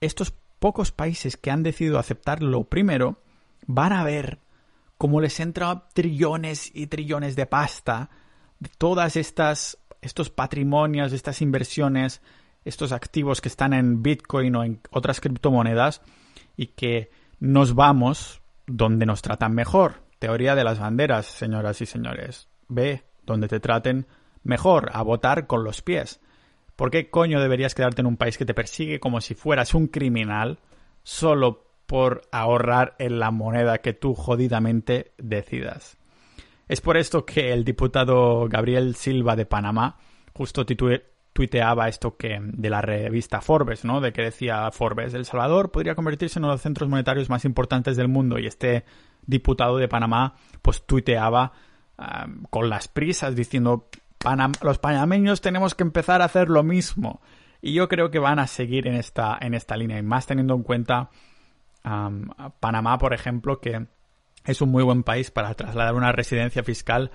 estos 0.00 0.32
pocos 0.58 0.92
países 0.92 1.36
que 1.36 1.50
han 1.50 1.62
decidido 1.62 1.98
aceptarlo 1.98 2.64
primero 2.64 3.22
van 3.66 3.92
a 3.92 4.04
ver 4.04 4.38
cómo 4.96 5.20
les 5.20 5.38
entra 5.40 5.88
trillones 5.92 6.70
y 6.74 6.88
trillones 6.88 7.36
de 7.36 7.46
pasta 7.46 8.10
de 8.58 8.70
todas 8.76 9.16
estas 9.16 9.78
estos 10.00 10.30
patrimonios, 10.30 11.12
estas 11.12 11.42
inversiones, 11.42 12.22
estos 12.64 12.92
activos 12.92 13.40
que 13.40 13.48
están 13.48 13.72
en 13.72 14.02
Bitcoin 14.02 14.54
o 14.56 14.64
en 14.64 14.80
otras 14.90 15.20
criptomonedas 15.20 16.02
y 16.56 16.68
que 16.68 17.10
nos 17.40 17.74
vamos 17.74 18.40
donde 18.66 19.06
nos 19.06 19.22
tratan 19.22 19.54
mejor. 19.54 20.02
Teoría 20.18 20.54
de 20.54 20.64
las 20.64 20.78
banderas, 20.78 21.26
señoras 21.26 21.80
y 21.80 21.86
señores. 21.86 22.48
Ve 22.68 23.04
donde 23.24 23.48
te 23.48 23.60
traten 23.60 24.06
mejor, 24.42 24.90
a 24.92 25.02
votar 25.02 25.46
con 25.46 25.64
los 25.64 25.82
pies. 25.82 26.20
¿Por 26.78 26.92
qué 26.92 27.10
coño 27.10 27.40
deberías 27.40 27.74
quedarte 27.74 28.02
en 28.02 28.06
un 28.06 28.16
país 28.16 28.38
que 28.38 28.44
te 28.44 28.54
persigue 28.54 29.00
como 29.00 29.20
si 29.20 29.34
fueras 29.34 29.74
un 29.74 29.88
criminal 29.88 30.60
solo 31.02 31.64
por 31.86 32.22
ahorrar 32.30 32.94
en 33.00 33.18
la 33.18 33.32
moneda 33.32 33.78
que 33.78 33.94
tú 33.94 34.14
jodidamente 34.14 35.10
decidas? 35.18 35.98
Es 36.68 36.80
por 36.80 36.96
esto 36.96 37.26
que 37.26 37.52
el 37.52 37.64
diputado 37.64 38.46
Gabriel 38.48 38.94
Silva 38.94 39.34
de 39.34 39.44
Panamá 39.44 39.98
justo 40.32 40.64
tuiteaba 40.64 41.88
esto 41.88 42.16
que 42.16 42.38
de 42.40 42.70
la 42.70 42.80
revista 42.80 43.40
Forbes, 43.40 43.84
¿no? 43.84 44.00
De 44.00 44.12
que 44.12 44.22
decía 44.22 44.70
Forbes, 44.70 45.14
El 45.14 45.24
Salvador 45.24 45.72
podría 45.72 45.96
convertirse 45.96 46.38
en 46.38 46.44
uno 46.44 46.52
de 46.52 46.58
los 46.58 46.62
centros 46.62 46.88
monetarios 46.88 47.28
más 47.28 47.44
importantes 47.44 47.96
del 47.96 48.06
mundo 48.06 48.38
y 48.38 48.46
este 48.46 48.84
diputado 49.26 49.78
de 49.78 49.88
Panamá 49.88 50.36
pues 50.62 50.86
tuiteaba 50.86 51.50
ah, 51.98 52.28
con 52.50 52.70
las 52.70 52.86
prisas 52.86 53.34
diciendo 53.34 53.88
los 54.62 54.78
panameños 54.78 55.40
tenemos 55.40 55.74
que 55.74 55.82
empezar 55.82 56.22
a 56.22 56.26
hacer 56.26 56.48
lo 56.48 56.62
mismo. 56.62 57.20
Y 57.60 57.74
yo 57.74 57.88
creo 57.88 58.10
que 58.10 58.18
van 58.18 58.38
a 58.38 58.46
seguir 58.46 58.86
en 58.86 58.94
esta, 58.94 59.36
en 59.40 59.54
esta 59.54 59.76
línea. 59.76 59.98
Y 59.98 60.02
más 60.02 60.26
teniendo 60.26 60.54
en 60.54 60.62
cuenta 60.62 61.10
Panamá, 61.82 62.98
por 62.98 63.14
ejemplo, 63.14 63.60
que 63.60 63.86
es 64.44 64.60
un 64.60 64.70
muy 64.70 64.82
buen 64.82 65.02
país 65.02 65.30
para 65.30 65.54
trasladar 65.54 65.94
una 65.94 66.12
residencia 66.12 66.62
fiscal. 66.62 67.10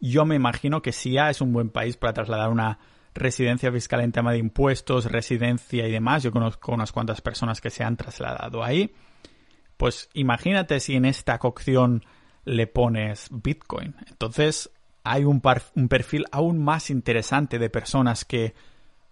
Yo 0.00 0.24
me 0.24 0.34
imagino 0.34 0.82
que 0.82 0.92
si 0.92 1.12
ya 1.12 1.30
es 1.30 1.40
un 1.40 1.52
buen 1.52 1.70
país 1.70 1.96
para 1.96 2.12
trasladar 2.12 2.50
una 2.50 2.78
residencia 3.14 3.72
fiscal 3.72 4.00
en 4.00 4.12
tema 4.12 4.32
de 4.32 4.38
impuestos, 4.38 5.06
residencia 5.06 5.86
y 5.86 5.92
demás. 5.92 6.22
Yo 6.22 6.32
conozco 6.32 6.72
unas 6.72 6.92
cuantas 6.92 7.20
personas 7.20 7.60
que 7.60 7.70
se 7.70 7.84
han 7.84 7.96
trasladado 7.96 8.62
ahí. 8.62 8.94
Pues 9.76 10.08
imagínate 10.14 10.80
si 10.80 10.96
en 10.96 11.04
esta 11.04 11.38
cocción 11.38 12.04
le 12.44 12.66
pones 12.66 13.28
Bitcoin. 13.30 13.94
Entonces, 14.08 14.70
hay 15.04 15.24
un, 15.24 15.42
un 15.74 15.88
perfil 15.88 16.26
aún 16.32 16.62
más 16.62 16.90
interesante 16.90 17.58
de 17.58 17.70
personas 17.70 18.24
que 18.24 18.54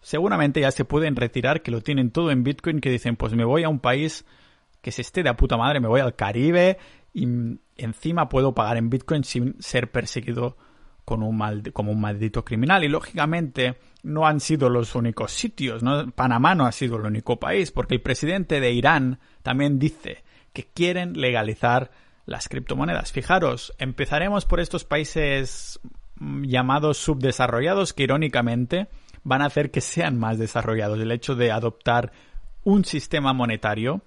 seguramente 0.00 0.60
ya 0.60 0.70
se 0.70 0.84
pueden 0.84 1.16
retirar, 1.16 1.62
que 1.62 1.70
lo 1.70 1.80
tienen 1.80 2.10
todo 2.10 2.30
en 2.30 2.44
Bitcoin, 2.44 2.80
que 2.80 2.90
dicen, 2.90 3.16
pues 3.16 3.34
me 3.34 3.44
voy 3.44 3.64
a 3.64 3.68
un 3.68 3.80
país 3.80 4.24
que 4.80 4.92
se 4.92 5.02
esté 5.02 5.22
de 5.22 5.34
puta 5.34 5.56
madre, 5.56 5.80
me 5.80 5.88
voy 5.88 6.00
al 6.00 6.14
Caribe 6.14 6.78
y 7.12 7.26
encima 7.76 8.28
puedo 8.28 8.54
pagar 8.54 8.76
en 8.76 8.90
Bitcoin 8.90 9.24
sin 9.24 9.60
ser 9.60 9.90
perseguido 9.90 10.56
con 11.04 11.22
un 11.22 11.36
mal, 11.36 11.72
como 11.72 11.90
un 11.92 12.00
maldito 12.00 12.44
criminal. 12.44 12.84
Y 12.84 12.88
lógicamente 12.88 13.78
no 14.02 14.26
han 14.26 14.40
sido 14.40 14.68
los 14.68 14.94
únicos 14.94 15.32
sitios, 15.32 15.82
¿no? 15.82 16.10
Panamá 16.10 16.54
no 16.54 16.66
ha 16.66 16.72
sido 16.72 16.96
el 16.96 17.06
único 17.06 17.40
país, 17.40 17.72
porque 17.72 17.94
el 17.94 18.02
presidente 18.02 18.60
de 18.60 18.72
Irán 18.72 19.18
también 19.42 19.78
dice 19.78 20.22
que 20.52 20.64
quieren 20.64 21.14
legalizar 21.20 21.90
las 22.28 22.48
criptomonedas. 22.48 23.10
Fijaros, 23.10 23.72
empezaremos 23.78 24.44
por 24.44 24.60
estos 24.60 24.84
países 24.84 25.80
llamados 26.20 26.98
subdesarrollados 26.98 27.94
que 27.94 28.02
irónicamente 28.02 28.88
van 29.24 29.40
a 29.40 29.46
hacer 29.46 29.70
que 29.70 29.80
sean 29.80 30.18
más 30.18 30.38
desarrollados. 30.38 31.00
El 31.00 31.10
hecho 31.10 31.34
de 31.34 31.50
adoptar 31.50 32.12
un 32.64 32.84
sistema 32.84 33.32
monetario 33.32 34.02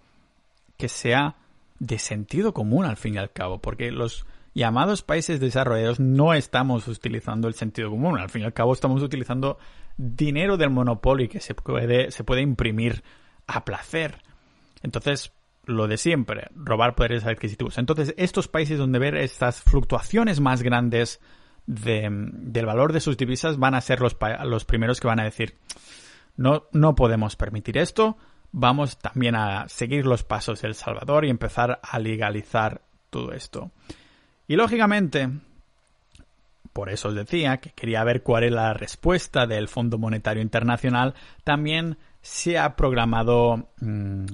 que 0.78 0.88
sea 0.88 1.38
de 1.80 1.98
sentido 1.98 2.54
común 2.54 2.86
al 2.86 2.96
fin 2.96 3.16
y 3.16 3.18
al 3.18 3.32
cabo, 3.32 3.60
porque 3.60 3.92
los 3.92 4.28
llamados 4.54 5.02
países 5.02 5.40
desarrollados 5.40 6.00
no 6.00 6.36
estamos 6.36 6.88
utilizando 6.88 7.48
el 7.48 7.56
sentido 7.56 7.90
común, 7.90 8.20
al 8.20 8.30
fin 8.30 8.44
y 8.44 8.46
al 8.46 8.54
cabo 8.54 8.74
estamos 8.74 9.02
utilizando 9.02 9.58
dinero 9.98 10.58
del 10.58 10.70
monopolio 10.70 11.28
que 11.28 11.40
se 11.40 11.56
puede, 11.56 12.12
se 12.12 12.24
puede 12.24 12.42
imprimir 12.42 13.04
a 13.48 13.66
placer. 13.66 14.22
Entonces, 14.84 15.34
lo 15.66 15.88
de 15.88 15.98
siempre, 15.98 16.50
robar 16.56 16.96
poderes 16.96 17.26
adquisitivos. 17.26 17.78
Entonces, 17.78 18.14
estos 18.18 18.48
países 18.48 18.78
donde 18.78 19.00
ver 19.00 19.16
estas 19.16 19.62
fluctuaciones 19.62 20.40
más 20.40 20.64
grandes 20.64 21.20
del 21.66 22.66
valor 22.66 22.94
de 22.94 23.00
sus 23.00 23.18
divisas 23.18 23.58
van 23.58 23.76
a 23.76 23.82
ser 23.82 24.02
los, 24.02 24.18
los 24.46 24.66
primeros 24.66 25.00
que 25.00 25.08
van 25.08 25.20
a 25.20 25.26
decir, 25.26 25.56
no, 26.36 26.64
no 26.72 26.96
podemos 26.96 27.36
permitir 27.36 27.78
esto, 27.78 28.18
vamos 28.52 28.98
también 28.98 29.36
a 29.36 29.68
seguir 29.70 30.06
los 30.06 30.24
pasos 30.24 30.62
de 30.62 30.70
El 30.70 30.76
Salvador 30.76 31.26
y 31.26 31.30
empezar 31.30 31.80
a 31.84 32.00
legalizar 32.00 32.82
todo 33.10 33.32
esto. 33.34 33.72
Y 34.48 34.56
lógicamente, 34.56 35.30
por 36.74 36.90
eso 36.90 37.10
os 37.10 37.16
decía 37.16 37.58
que 37.58 37.72
quería 37.72 38.04
ver 38.04 38.24
cuál 38.24 38.46
es 38.46 38.52
la 38.52 38.74
respuesta 38.74 39.46
del 39.46 39.68
Fondo 39.68 39.98
Monetario 39.98 40.42
Internacional, 40.42 41.14
también 41.44 41.98
se 42.22 42.58
ha 42.58 42.76
programado 42.76 43.70
mm, 43.80 44.26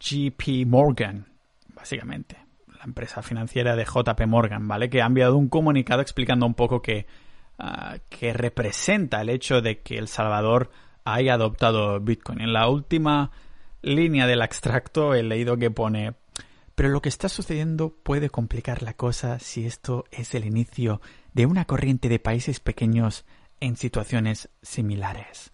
JP 0.00 0.66
Morgan, 0.66 1.26
básicamente, 1.74 2.36
la 2.78 2.84
empresa 2.84 3.22
financiera 3.22 3.76
de 3.76 3.84
JP 3.84 4.26
Morgan, 4.26 4.66
¿vale? 4.68 4.90
Que 4.90 5.02
ha 5.02 5.06
enviado 5.06 5.36
un 5.36 5.48
comunicado 5.48 6.02
explicando 6.02 6.46
un 6.46 6.54
poco 6.54 6.82
que, 6.82 7.06
ah, 7.58 7.96
que 8.08 8.32
representa 8.32 9.20
el 9.20 9.30
hecho 9.30 9.60
de 9.60 9.80
que 9.80 9.98
El 9.98 10.08
Salvador 10.08 10.70
haya 11.04 11.34
adoptado 11.34 12.00
Bitcoin. 12.00 12.40
En 12.40 12.52
la 12.52 12.68
última 12.68 13.30
línea 13.82 14.26
del 14.26 14.42
extracto 14.42 15.14
he 15.14 15.22
leído 15.22 15.56
que 15.56 15.70
pone 15.70 16.14
pero 16.76 16.90
lo 16.90 17.00
que 17.00 17.08
está 17.08 17.30
sucediendo 17.30 17.96
puede 18.02 18.28
complicar 18.28 18.82
la 18.82 18.92
cosa 18.92 19.38
si 19.38 19.66
esto 19.66 20.04
es 20.10 20.34
el 20.34 20.44
inicio 20.44 21.00
de 21.32 21.46
una 21.46 21.64
corriente 21.64 22.10
de 22.10 22.18
países 22.18 22.60
pequeños 22.60 23.24
en 23.60 23.76
situaciones 23.76 24.50
similares. 24.60 25.52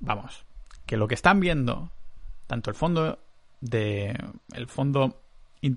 Vamos, 0.00 0.44
que 0.84 0.98
lo 0.98 1.08
que 1.08 1.14
están 1.14 1.40
viendo 1.40 1.90
tanto 2.46 2.70
el 2.70 2.76
fondo 2.76 3.18
de 3.60 4.16
el 4.54 4.66
Fondo 4.66 5.22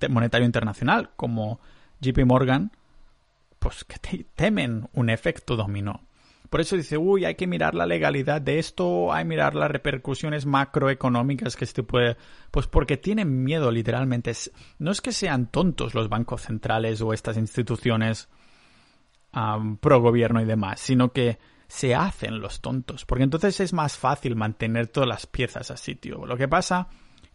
Monetario 0.09 0.45
Internacional 0.45 1.11
como 1.15 1.59
JP 2.01 2.25
Morgan 2.25 2.71
pues 3.61 3.83
que 3.83 3.99
temen 4.35 4.89
un 4.93 5.11
efecto 5.11 5.55
dominó. 5.55 6.01
Por 6.49 6.61
eso 6.61 6.75
dice, 6.75 6.97
uy, 6.97 7.25
hay 7.25 7.35
que 7.35 7.45
mirar 7.45 7.75
la 7.75 7.85
legalidad 7.85 8.41
de 8.41 8.57
esto, 8.57 9.13
hay 9.13 9.23
que 9.23 9.29
mirar 9.29 9.53
las 9.53 9.69
repercusiones 9.69 10.47
macroeconómicas 10.47 11.55
que 11.55 11.63
este 11.63 11.83
puede... 11.83 12.17
Pues 12.49 12.65
porque 12.65 12.97
tienen 12.97 13.43
miedo, 13.43 13.71
literalmente. 13.71 14.33
No 14.79 14.91
es 14.91 14.99
que 14.99 15.11
sean 15.11 15.45
tontos 15.49 15.93
los 15.93 16.09
bancos 16.09 16.41
centrales 16.41 17.01
o 17.01 17.13
estas 17.13 17.37
instituciones 17.37 18.29
pro 19.79 20.01
gobierno 20.01 20.41
y 20.41 20.45
demás, 20.45 20.79
sino 20.81 21.13
que 21.13 21.37
se 21.67 21.93
hacen 21.93 22.41
los 22.41 22.61
tontos. 22.61 23.05
Porque 23.05 23.23
entonces 23.23 23.59
es 23.59 23.73
más 23.73 23.95
fácil 23.95 24.35
mantener 24.35 24.87
todas 24.87 25.07
las 25.07 25.27
piezas 25.27 25.69
a 25.69 25.77
sitio. 25.77 26.25
Lo 26.25 26.35
que 26.35 26.47
pasa 26.47 26.89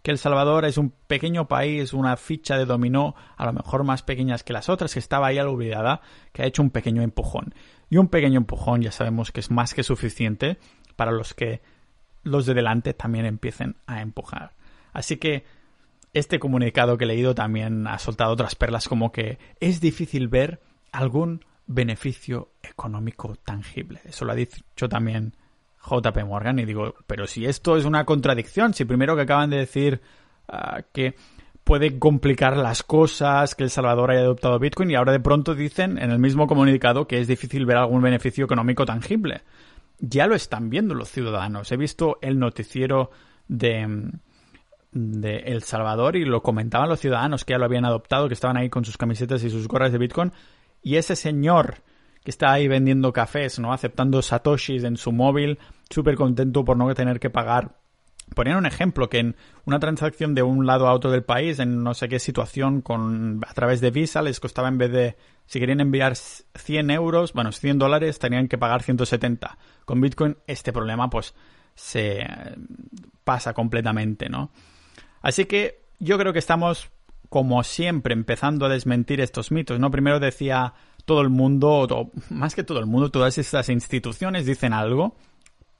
que 0.07 0.13
El 0.13 0.19
Salvador 0.19 0.65
es 0.67 0.79
un 0.79 0.91
pequeño 1.09 1.49
país, 1.49 1.93
una 1.93 2.17
ficha 2.17 2.57
de 2.57 2.65
dominó, 2.65 3.17
a 3.37 3.45
lo 3.45 3.53
mejor 3.53 3.83
más 3.83 4.05
pequeñas 4.05 4.45
que 4.45 4.53
las 4.53 4.69
otras, 4.69 4.93
que 4.93 5.01
estaba 5.01 5.27
ahí 5.27 5.41
olvidada, 5.41 6.01
que 6.33 6.43
ha 6.43 6.47
hecho 6.47 6.63
un 6.63 6.71
pequeño 6.71 7.03
empujón. 7.03 7.57
Y 7.91 7.97
un 7.97 8.07
pequeño 8.07 8.37
empujón 8.37 8.83
ya 8.83 8.93
sabemos 8.93 9.33
que 9.33 9.41
es 9.41 9.51
más 9.51 9.75
que 9.75 9.83
suficiente 9.83 10.59
para 10.95 11.11
los 11.11 11.35
que 11.35 11.61
los 12.23 12.47
de 12.47 12.55
delante 12.55 12.95
también 12.95 13.27
empiecen 13.27 13.79
a 13.89 14.01
empujar. 14.01 14.53
Así 14.93 15.17
que 15.17 15.45
este 16.13 16.39
comunicado 16.39 16.99
que 16.99 17.05
he 17.05 17.09
leído 17.09 17.35
también 17.35 17.89
ha 17.89 17.99
soltado 17.99 18.33
otras 18.33 18.55
perlas 18.55 18.87
como 18.87 19.11
que 19.11 19.41
es 19.59 19.81
difícil 19.81 20.29
ver 20.29 20.61
algún 20.93 21.45
beneficio 21.67 22.53
económico 22.63 23.35
tangible. 23.45 24.03
Eso 24.05 24.25
lo 24.25 24.31
ha 24.31 24.37
dicho 24.37 24.89
también 24.89 25.35
JP 25.89 26.25
Morgan 26.27 26.59
y 26.59 26.65
digo, 26.65 26.95
pero 27.07 27.27
si 27.27 27.47
esto 27.47 27.77
es 27.77 27.85
una 27.85 28.05
contradicción, 28.05 28.75
si 28.75 28.85
primero 28.85 29.17
que 29.17 29.23
acaban 29.23 29.51
de 29.51 29.59
decir 29.59 30.01
ah, 30.49 30.83
que 30.93 31.15
puede 31.67 31.99
complicar 31.99 32.57
las 32.57 32.83
cosas 32.83 33.55
que 33.55 33.65
El 33.65 33.71
Salvador 33.71 34.13
haya 34.13 34.21
adoptado 34.21 34.59
Bitcoin 34.59 34.91
y 34.91 34.95
ahora 34.95 35.13
de 35.13 35.21
pronto 35.21 35.55
dicen 35.55 35.99
en 35.99 36.13
el 36.13 36.19
mismo 36.21 36.47
comunicado 36.47 37.09
que 37.09 37.19
es 37.19 37.27
difícil 37.27 37.67
ver 37.67 37.77
algún 37.77 38.03
beneficio 38.03 38.45
económico 38.45 38.87
tangible. 38.87 39.43
Ya 39.99 40.29
lo 40.29 40.35
están 40.35 40.71
viendo 40.71 40.95
los 40.95 41.11
ciudadanos. 41.11 41.73
He 41.73 41.77
visto 41.77 42.19
el 42.21 42.39
noticiero 42.39 43.11
de, 43.49 44.13
de 44.93 45.37
El 45.39 45.63
Salvador 45.65 46.15
y 46.15 46.25
lo 46.25 46.43
comentaban 46.43 46.89
los 46.89 47.01
ciudadanos 47.01 47.45
que 47.45 47.55
ya 47.55 47.59
lo 47.59 47.65
habían 47.65 47.85
adoptado, 47.85 48.29
que 48.29 48.35
estaban 48.35 48.57
ahí 48.57 48.69
con 48.69 48.85
sus 48.85 48.97
camisetas 48.97 49.43
y 49.43 49.51
sus 49.51 49.67
gorras 49.67 49.91
de 49.91 49.99
Bitcoin. 49.99 50.33
Y 50.83 50.97
ese 50.97 51.17
señor 51.17 51.83
que 52.27 52.31
está 52.33 52.53
ahí 52.53 52.69
vendiendo 52.69 53.15
cafés, 53.15 53.59
¿no? 53.59 53.73
Aceptando 53.73 54.21
satoshis 54.21 54.85
en 54.85 54.99
su 54.99 55.13
móvil, 55.13 55.59
súper 55.89 56.17
contento 56.17 56.65
por 56.67 56.77
no 56.77 56.93
tener 56.95 57.19
que 57.19 57.31
pagar 57.31 57.77
Ponían 58.35 58.57
un 58.57 58.67
ejemplo 58.67 59.09
que 59.09 59.19
en 59.19 59.37
una 59.67 59.79
transacción 59.79 60.35
de 60.35 60.43
un 60.43 60.67
lado 60.67 60.89
a 60.89 60.93
otro 60.93 61.13
del 61.13 61.23
país, 61.23 61.61
en 61.61 61.85
no 61.85 61.95
sé 61.95 62.09
qué 62.09 62.19
situación, 62.19 62.81
con, 62.81 63.41
a 63.47 63.55
través 63.55 63.81
de 63.81 63.93
Visa, 63.93 64.21
les 64.21 64.41
costaba 64.41 64.69
en 64.69 64.79
vez 64.79 64.91
de, 64.91 65.17
si 65.47 65.61
querían 65.61 65.81
enviar 65.81 66.17
100 66.17 66.91
euros, 66.91 67.33
bueno, 67.33 67.53
100 67.53 67.79
dólares, 67.79 68.19
tenían 68.19 68.49
que 68.49 68.59
pagar 68.59 68.83
170. 68.83 69.57
Con 69.85 70.01
Bitcoin 70.01 70.37
este 70.49 70.73
problema 70.73 71.09
pues 71.09 71.35
se 71.77 72.27
pasa 73.23 73.55
completamente, 73.55 74.29
¿no? 74.29 74.51
Así 75.23 75.45
que 75.45 75.83
yo 76.01 76.19
creo 76.19 76.33
que 76.33 76.41
estamos, 76.41 76.91
como 77.29 77.63
siempre, 77.63 78.13
empezando 78.13 78.67
a 78.67 78.69
desmentir 78.69 79.21
estos 79.21 79.53
mitos, 79.53 79.79
¿no? 79.79 79.93
Primero 79.93 80.19
decía 80.19 80.75
todo 81.07 81.23
el 81.23 81.31
mundo, 81.31 81.71
o 81.71 82.11
más 82.29 82.55
que 82.55 82.65
todo 82.65 82.79
el 82.79 82.87
mundo, 82.87 83.11
todas 83.11 83.39
estas 83.39 83.71
instituciones 83.71 84.45
dicen 84.45 84.75
algo 84.75 85.17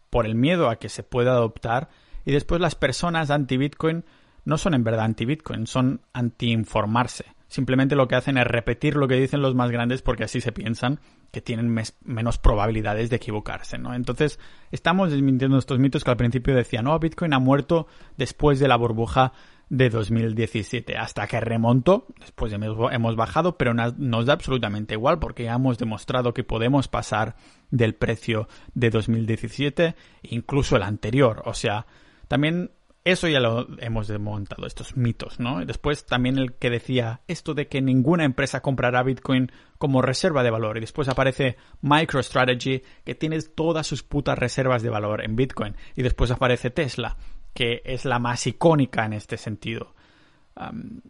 por 0.09 0.25
el 0.25 0.35
miedo 0.35 0.71
a 0.71 0.77
que 0.77 0.89
se 0.89 1.03
pueda 1.03 1.33
adoptar 1.33 1.91
y 2.25 2.33
después 2.33 2.61
las 2.61 2.75
personas 2.75 3.31
anti-Bitcoin 3.31 4.05
no 4.45 4.57
son 4.57 4.75
en 4.75 4.85
verdad 4.85 5.05
anti-Bitcoin, 5.05 5.67
son 5.67 6.01
anti-informarse. 6.13 7.27
Simplemente 7.49 7.97
lo 7.97 8.09
que 8.09 8.17
hacen 8.17 8.39
es 8.39 8.47
repetir 8.47 8.97
lo 8.97 9.07
que 9.07 9.15
dicen 9.15 9.43
los 9.43 9.55
más 9.55 9.71
grandes 9.71 10.03
porque 10.03 10.25
así 10.25 10.41
se 10.41 10.53
piensan 10.53 11.01
que 11.33 11.41
tienen 11.41 11.75
menos 12.05 12.39
probabilidades 12.39 13.11
de 13.11 13.17
equivocarse, 13.17 13.79
¿no? 13.79 13.95
Entonces, 13.95 14.41
estamos 14.71 15.11
desmintiendo 15.11 15.59
estos 15.59 15.79
mitos 15.79 16.03
que 16.03 16.11
al 16.11 16.17
principio 16.17 16.55
decían, 16.55 16.85
no, 16.85 16.99
Bitcoin 16.99 17.35
ha 17.35 17.39
muerto 17.39 17.87
después 18.17 18.59
de 18.59 18.69
la 18.69 18.77
burbuja 18.77 19.33
de 19.69 19.91
2017, 19.91 20.97
hasta 20.97 21.27
que 21.27 21.41
remontó, 21.41 22.07
después 22.21 22.53
hemos 22.53 23.17
bajado, 23.17 23.59
pero 23.59 23.75
nos 23.75 24.27
da 24.27 24.33
absolutamente 24.33 24.95
igual 24.95 25.19
porque 25.19 25.45
ya 25.45 25.55
hemos 25.55 25.79
demostrado 25.79 26.33
que 26.33 26.45
podemos 26.45 26.89
pasar 26.89 27.37
del 27.71 27.95
precio 27.95 28.49
de 28.75 28.91
2017, 28.91 29.97
incluso 30.23 30.77
el 30.77 30.83
anterior, 30.83 31.43
o 31.45 31.55
sea, 31.55 31.87
también 32.29 32.71
eso 33.07 33.29
ya 33.29 33.39
lo 33.39 33.69
hemos 33.79 34.09
desmontado, 34.09 34.67
estos 34.67 34.97
mitos, 34.97 35.39
¿no? 35.39 35.65
después 35.65 36.07
también 36.07 36.39
el 36.39 36.55
que 36.55 36.71
decía 36.71 37.21
esto 37.29 37.55
de 37.55 37.69
que 37.69 37.81
ninguna 37.81 38.25
empresa 38.25 38.63
comprará 38.63 39.05
Bitcoin 39.05 39.53
como 39.79 40.03
reserva 40.03 40.43
de 40.43 40.51
valor. 40.51 40.77
Y 40.77 40.81
después 40.81 41.09
aparece 41.09 41.57
MicroStrategy, 41.83 42.83
que 43.05 43.15
tiene 43.15 43.41
todas 43.43 43.87
sus 43.87 44.03
putas 44.03 44.37
reservas 44.37 44.83
de 44.83 44.91
valor 44.91 45.25
en 45.25 45.37
Bitcoin. 45.37 45.77
Y 45.95 46.03
después 46.03 46.33
aparece 46.33 46.71
Tesla, 46.71 47.17
que 47.57 47.83
es 47.85 48.05
la 48.05 48.21
más 48.21 48.47
icónica 48.47 49.05
en 49.05 49.15
este 49.15 49.37
sentido. 49.37 49.95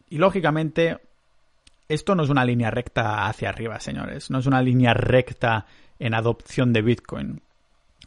y 0.09 0.17
lógicamente, 0.17 0.99
esto 1.89 2.15
no 2.15 2.23
es 2.23 2.31
una 2.31 2.45
línea 2.45 2.71
recta 2.71 3.27
hacia 3.27 3.51
arriba, 3.51 3.79
señores. 3.81 4.31
No 4.31 4.39
es 4.39 4.47
una 4.47 4.63
línea 4.63 4.95
recta 4.95 5.67
en 5.99 6.15
adopción 6.15 6.73
de 6.73 6.83
Bitcoin 6.83 7.43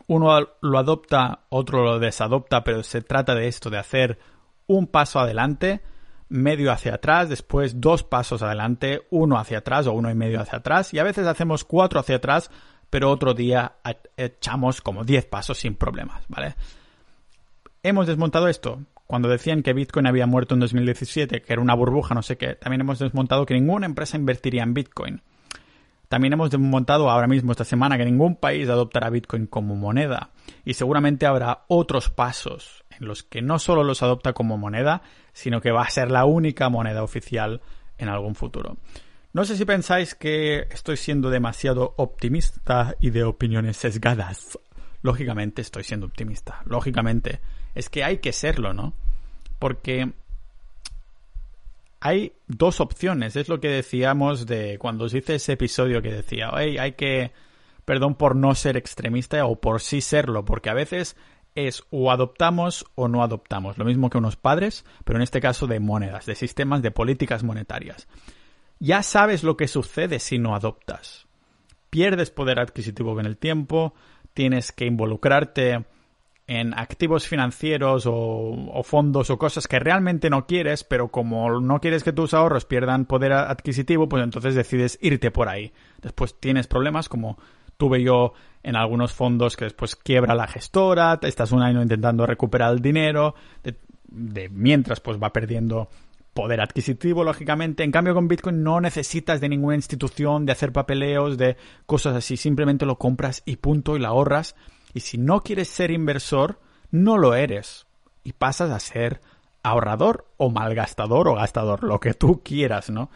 uno 0.09 0.49
lo 0.61 0.79
adopta, 0.79 1.41
otro 1.49 1.83
lo 1.83 1.99
desadopta, 1.99 2.63
pero 2.63 2.81
se 2.81 3.01
trata 3.01 3.35
de 3.35 3.47
esto, 3.47 3.69
de 3.69 3.77
hacer 3.77 4.19
un 4.65 4.87
paso 4.87 5.19
adelante, 5.19 5.81
medio 6.29 6.71
hacia 6.71 6.95
atrás, 6.95 7.29
después 7.29 7.79
dos 7.79 8.01
pasos 8.01 8.41
adelante, 8.41 9.03
uno 9.11 9.37
hacia 9.37 9.59
atrás 9.59 9.85
o 9.85 9.93
uno 9.93 10.09
y 10.09 10.15
medio 10.15 10.41
hacia 10.41 10.59
atrás, 10.59 10.95
y 10.95 10.99
a 10.99 11.03
veces 11.03 11.27
hacemos 11.27 11.63
cuatro 11.63 11.99
hacia 11.99 12.15
atrás, 12.15 12.49
pero 12.89 13.11
otro 13.11 13.35
día 13.35 13.73
echamos 14.17 14.81
como 14.81 15.03
diez 15.03 15.25
pasos 15.25 15.59
sin 15.59 15.75
problemas, 15.75 16.23
¿vale? 16.27 16.55
Hemos 17.81 18.07
desmontado 18.07 18.47
esto. 18.49 18.83
cuando 19.07 19.27
decían 19.29 19.63
que 19.63 19.73
Bitcoin 19.73 20.05
había 20.05 20.27
muerto 20.27 20.53
en 20.53 20.59
2017, 20.59 21.41
que 21.41 21.53
era 21.53 21.61
una 21.61 21.73
burbuja, 21.73 22.13
no 22.13 22.21
sé 22.21 22.37
qué, 22.37 22.53
también 22.53 22.81
hemos 22.81 22.99
desmontado 22.99 23.45
que 23.47 23.55
ninguna 23.55 23.87
empresa 23.87 24.17
invertiría 24.17 24.61
en 24.61 24.75
Bitcoin. 24.75 25.21
También 26.09 26.33
hemos 26.33 26.51
desmontado 26.51 27.09
ahora 27.09 27.25
mismo 27.25 27.51
esta 27.51 27.63
semana 27.63 27.97
que 27.97 28.05
ningún 28.05 28.35
país 28.35 28.69
adoptará 28.69 29.09
Bitcoin 29.09 29.47
como 29.47 29.75
moneda. 29.75 30.29
Y 30.65 30.73
seguramente 30.75 31.25
habrá 31.25 31.65
otros 31.67 32.09
pasos 32.09 32.83
en 32.99 33.07
los 33.07 33.23
que 33.23 33.41
no 33.41 33.57
solo 33.57 33.83
los 33.83 34.03
adopta 34.03 34.33
como 34.33 34.57
moneda, 34.57 35.01
sino 35.33 35.61
que 35.61 35.71
va 35.71 35.83
a 35.83 35.89
ser 35.89 36.11
la 36.11 36.25
única 36.25 36.69
moneda 36.69 37.01
oficial 37.01 37.61
en 37.97 38.09
algún 38.09 38.35
futuro. 38.35 38.77
No 39.33 39.45
sé 39.45 39.55
si 39.55 39.65
pensáis 39.65 40.15
que 40.15 40.67
estoy 40.71 40.97
siendo 40.97 41.29
demasiado 41.29 41.93
optimista 41.97 42.95
y 42.99 43.11
de 43.11 43.23
opiniones 43.23 43.77
sesgadas. 43.77 44.59
Lógicamente 45.01 45.61
estoy 45.61 45.83
siendo 45.83 46.07
optimista. 46.07 46.61
Lógicamente. 46.65 47.39
Es 47.75 47.89
que 47.89 48.03
hay 48.03 48.17
que 48.17 48.33
serlo, 48.33 48.73
¿no? 48.73 48.93
Porque 49.59 50.11
hay 51.99 52.33
dos 52.47 52.79
opciones. 52.79 53.35
Es 53.35 53.49
lo 53.49 53.59
que 53.59 53.69
decíamos 53.69 54.45
de 54.45 54.77
cuando 54.79 55.05
os 55.05 55.13
hice 55.13 55.35
ese 55.35 55.53
episodio 55.53 56.01
que 56.01 56.11
decía, 56.11 56.51
hey, 56.57 56.77
hay 56.77 56.93
que, 56.93 57.31
perdón 57.85 58.15
por 58.15 58.35
no 58.35 58.55
ser 58.55 58.77
extremista 58.77 59.45
o 59.45 59.59
por 59.59 59.81
sí 59.81 60.01
serlo, 60.01 60.45
porque 60.45 60.69
a 60.69 60.73
veces 60.73 61.15
es 61.55 61.83
o 61.89 62.11
adoptamos 62.11 62.85
o 62.95 63.07
no 63.07 63.23
adoptamos. 63.23 63.77
Lo 63.77 63.85
mismo 63.85 64.09
que 64.09 64.17
unos 64.17 64.35
padres, 64.35 64.85
pero 65.03 65.17
en 65.17 65.23
este 65.23 65.41
caso 65.41 65.67
de 65.67 65.79
monedas, 65.79 66.25
de 66.25 66.35
sistemas 66.35 66.81
de 66.81 66.91
políticas 66.91 67.43
monetarias 67.43 68.07
ya 68.79 69.03
sabes 69.03 69.43
lo 69.43 69.57
que 69.57 69.67
sucede 69.67 70.19
si 70.19 70.39
no 70.39 70.55
adoptas. 70.55 71.27
Pierdes 71.89 72.31
poder 72.31 72.59
adquisitivo 72.59 73.13
con 73.13 73.25
el 73.25 73.37
tiempo, 73.37 73.93
tienes 74.33 74.71
que 74.71 74.85
involucrarte 74.85 75.85
en 76.49 76.73
activos 76.73 77.27
financieros 77.27 78.05
o, 78.07 78.81
fondos 78.83 79.29
o 79.29 79.37
cosas 79.37 79.67
que 79.67 79.77
realmente 79.77 80.31
no 80.31 80.47
quieres, 80.47 80.83
pero 80.83 81.09
como 81.09 81.61
no 81.61 81.79
quieres 81.79 82.03
que 82.03 82.11
tus 82.11 82.33
ahorros 82.33 82.65
pierdan 82.65 83.05
poder 83.05 83.33
adquisitivo, 83.33 84.09
pues 84.09 84.23
entonces 84.23 84.55
decides 84.55 84.97
irte 84.99 85.29
por 85.29 85.47
ahí. 85.47 85.71
Después 86.01 86.39
tienes 86.39 86.65
problemas 86.65 87.07
como 87.07 87.37
tuve 87.77 88.01
yo 88.01 88.33
en 88.63 88.75
algunos 88.75 89.13
fondos 89.13 89.55
que 89.55 89.65
después 89.65 89.95
quiebra 89.95 90.33
la 90.33 90.47
gestora, 90.47 91.19
estás 91.21 91.51
un 91.51 91.61
año 91.61 91.83
intentando 91.83 92.25
recuperar 92.25 92.73
el 92.73 92.81
dinero, 92.81 93.35
de 94.07 94.49
mientras 94.49 95.01
pues 95.01 95.21
va 95.21 95.31
perdiendo 95.31 95.87
poder 96.33 96.61
adquisitivo, 96.61 97.23
lógicamente. 97.23 97.83
En 97.83 97.91
cambio, 97.91 98.15
con 98.15 98.27
Bitcoin 98.27 98.63
no 98.63 98.81
necesitas 98.81 99.39
de 99.39 99.49
ninguna 99.49 99.75
institución, 99.75 100.47
de 100.47 100.53
hacer 100.53 100.71
papeleos, 100.71 101.37
de 101.37 101.57
cosas 101.85 102.15
así. 102.15 102.37
Simplemente 102.37 102.87
lo 102.87 102.97
compras 102.97 103.43
y 103.45 103.57
punto, 103.57 103.95
y 103.95 103.99
la 103.99 104.07
ahorras. 104.07 104.55
Y 104.93 105.01
si 105.01 105.17
no 105.17 105.41
quieres 105.41 105.69
ser 105.69 105.91
inversor, 105.91 106.59
no 106.91 107.17
lo 107.17 107.35
eres. 107.35 107.87
Y 108.23 108.33
pasas 108.33 108.71
a 108.71 108.79
ser 108.79 109.21
ahorrador 109.63 110.27
o 110.37 110.49
malgastador 110.49 111.27
o 111.27 111.35
gastador, 111.35 111.83
lo 111.83 111.99
que 111.99 112.13
tú 112.13 112.41
quieras, 112.43 112.89
¿no? 112.89 113.09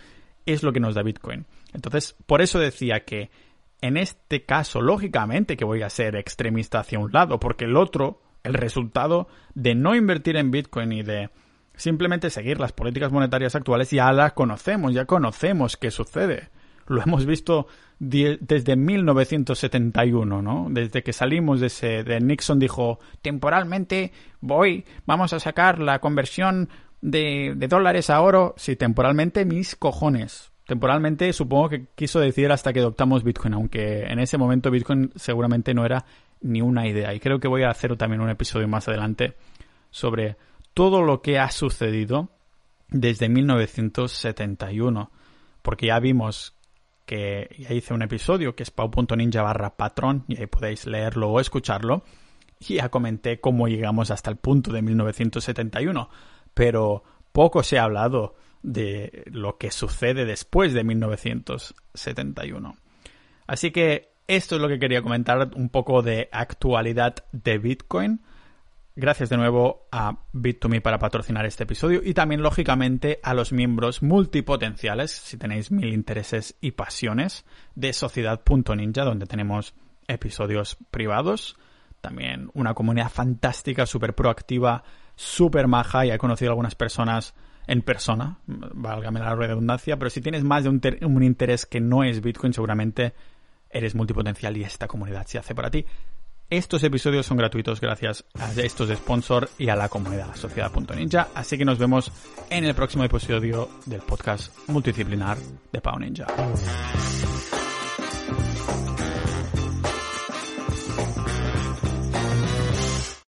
Es 0.46 0.64
lo 0.64 0.74
que 0.74 0.80
nos 0.80 0.96
da 0.96 1.04
Bitcoin. 1.04 1.46
Entonces, 1.74 2.16
por 2.26 2.42
eso 2.42 2.60
decía 2.60 3.06
que 3.06 3.32
en 3.82 3.98
este 3.98 4.46
caso, 4.46 4.82
lógicamente 4.82 5.58
que 5.58 5.66
voy 5.66 5.82
a 5.82 5.90
ser 5.90 6.16
extremista 6.16 6.80
hacia 6.80 7.00
un 7.00 7.12
lado, 7.12 7.40
porque 7.40 7.66
el 7.66 7.76
otro, 7.76 8.22
el 8.44 8.54
resultado 8.54 9.28
de 9.56 9.76
no 9.76 9.96
invertir 9.96 10.38
en 10.38 10.52
Bitcoin 10.52 10.92
y 10.94 11.04
de 11.04 11.30
Simplemente 11.76 12.30
seguir 12.30 12.60
las 12.60 12.72
políticas 12.72 13.12
monetarias 13.12 13.56
actuales 13.56 13.90
ya 13.90 14.12
las 14.12 14.34
conocemos, 14.34 14.94
ya 14.94 15.06
conocemos 15.06 15.76
qué 15.76 15.90
sucede. 15.90 16.50
Lo 16.88 17.02
hemos 17.02 17.26
visto 17.26 17.68
desde 18.00 18.76
1971, 18.76 20.42
¿no? 20.42 20.68
Desde 20.70 21.04
que 21.04 21.14
salimos 21.14 21.60
de 21.60 21.68
ese, 21.68 22.04
de 22.04 22.20
Nixon 22.20 22.60
dijo, 22.60 23.00
temporalmente 23.22 24.12
voy, 24.42 24.86
vamos 25.06 25.34
a 25.34 25.40
sacar 25.40 25.80
la 25.80 26.00
conversión 26.00 26.70
de, 27.02 27.54
de 27.56 27.68
dólares 27.68 28.10
a 28.10 28.22
oro. 28.22 28.54
Sí, 28.58 28.76
temporalmente 28.76 29.46
mis 29.46 29.76
cojones. 29.76 30.52
Temporalmente 30.66 31.32
supongo 31.34 31.70
que 31.70 31.86
quiso 31.96 32.20
decir 32.20 32.52
hasta 32.52 32.72
que 32.72 32.80
adoptamos 32.80 33.24
Bitcoin, 33.24 33.54
aunque 33.54 34.04
en 34.04 34.20
ese 34.20 34.38
momento 34.38 34.72
Bitcoin 34.72 35.12
seguramente 35.16 35.74
no 35.74 35.86
era 35.86 36.06
ni 36.42 36.62
una 36.62 36.88
idea. 36.88 37.14
Y 37.14 37.20
creo 37.20 37.40
que 37.40 37.48
voy 37.48 37.64
a 37.64 37.70
hacer 37.70 37.96
también 37.98 38.22
un 38.22 38.30
episodio 38.30 38.68
más 38.68 38.88
adelante 38.88 39.36
sobre 39.94 40.38
todo 40.74 41.04
lo 41.04 41.22
que 41.22 41.40
ha 41.40 41.52
sucedido 41.52 42.30
desde 42.90 43.30
1971. 43.30 45.12
Porque 45.62 45.88
ya 45.88 46.00
vimos 46.00 46.56
que 47.06 47.56
ya 47.58 47.74
hice 47.74 47.94
un 47.94 48.02
episodio 48.02 48.56
que 48.56 48.64
es 48.64 48.72
pau.ninja 48.72 49.42
barra 49.42 49.76
patrón 49.76 50.26
y 50.28 50.38
ahí 50.38 50.48
podéis 50.48 50.86
leerlo 50.86 51.30
o 51.30 51.40
escucharlo. 51.40 52.04
Y 52.60 52.76
ya 52.76 52.90
comenté 52.90 53.40
cómo 53.40 53.68
llegamos 53.68 54.12
hasta 54.12 54.30
el 54.30 54.38
punto 54.38 54.72
de 54.72 54.82
1971. 54.82 56.10
Pero 56.54 57.04
poco 57.32 57.64
se 57.64 57.78
ha 57.78 57.84
hablado 57.84 58.36
de 58.62 59.24
lo 59.26 59.58
que 59.58 59.72
sucede 59.72 60.26
después 60.26 60.74
de 60.74 60.84
1971. 60.84 62.78
Así 63.46 63.72
que 63.72 64.14
esto 64.28 64.56
es 64.56 64.62
lo 64.62 64.70
que 64.70 64.80
quería 64.80 65.02
comentar, 65.02 65.52
un 65.56 65.70
poco 65.70 66.02
de 66.02 66.30
actualidad 66.32 67.16
de 67.32 67.58
Bitcoin. 67.58 68.22
Gracias 68.96 69.30
de 69.30 69.38
nuevo 69.38 69.88
a 69.92 70.20
Bit2Me 70.34 70.80
para 70.80 71.00
patrocinar 71.00 71.48
este 71.48 71.64
episodio 71.64 72.02
y 72.04 72.14
también, 72.14 72.44
lógicamente, 72.44 73.20
a 73.24 73.34
los 73.34 73.52
miembros 73.52 74.04
multipotenciales, 74.04 75.10
si 75.10 75.36
tenéis 75.36 75.72
mil 75.72 75.92
intereses 75.92 76.56
y 76.62 76.72
pasiones, 76.72 77.44
de 77.74 77.92
Sociedad.ninja, 77.92 79.04
donde 79.04 79.26
tenemos 79.26 79.74
episodios 80.08 80.78
privados. 80.92 81.58
También 82.02 82.52
una 82.54 82.76
comunidad 82.76 83.10
fantástica, 83.10 83.88
súper 83.88 84.14
proactiva, 84.14 84.84
súper 85.16 85.68
maja 85.68 86.06
y 86.06 86.12
he 86.12 86.18
conocido 86.20 86.52
algunas 86.52 86.76
personas 86.76 87.34
en 87.66 87.82
persona, 87.82 88.38
válgame 88.46 89.22
la 89.22 89.34
redundancia, 89.34 89.98
pero 89.98 90.12
si 90.12 90.22
tienes 90.22 90.44
más 90.44 90.66
de 90.66 90.70
un, 90.70 90.82
un 91.02 91.24
interés 91.24 91.66
que 91.66 91.80
no 91.80 92.04
es 92.04 92.22
Bitcoin, 92.22 92.54
seguramente 92.54 93.16
eres 93.72 93.96
multipotencial 93.96 94.56
y 94.56 94.64
esta 94.64 94.88
comunidad 94.88 95.26
se 95.26 95.40
hace 95.40 95.56
para 95.56 95.72
ti. 95.72 95.84
Estos 96.54 96.84
episodios 96.84 97.26
son 97.26 97.38
gratuitos 97.38 97.82
gracias 97.82 98.26
a 98.36 98.52
estos 98.62 98.88
sponsor 98.96 99.50
y 99.58 99.70
a 99.70 99.76
la 99.76 99.90
comunidad 99.90 100.36
Sociedad.ninja, 100.36 101.30
así 101.34 101.58
que 101.58 101.66
nos 101.66 101.80
vemos 101.80 102.12
en 102.48 102.64
el 102.64 102.76
próximo 102.76 103.04
episodio 103.04 103.70
del 103.88 104.02
podcast 104.02 104.56
multidisciplinar 104.68 105.40
de 105.72 105.82
Pau 105.82 105.98
Ninja. 105.98 106.28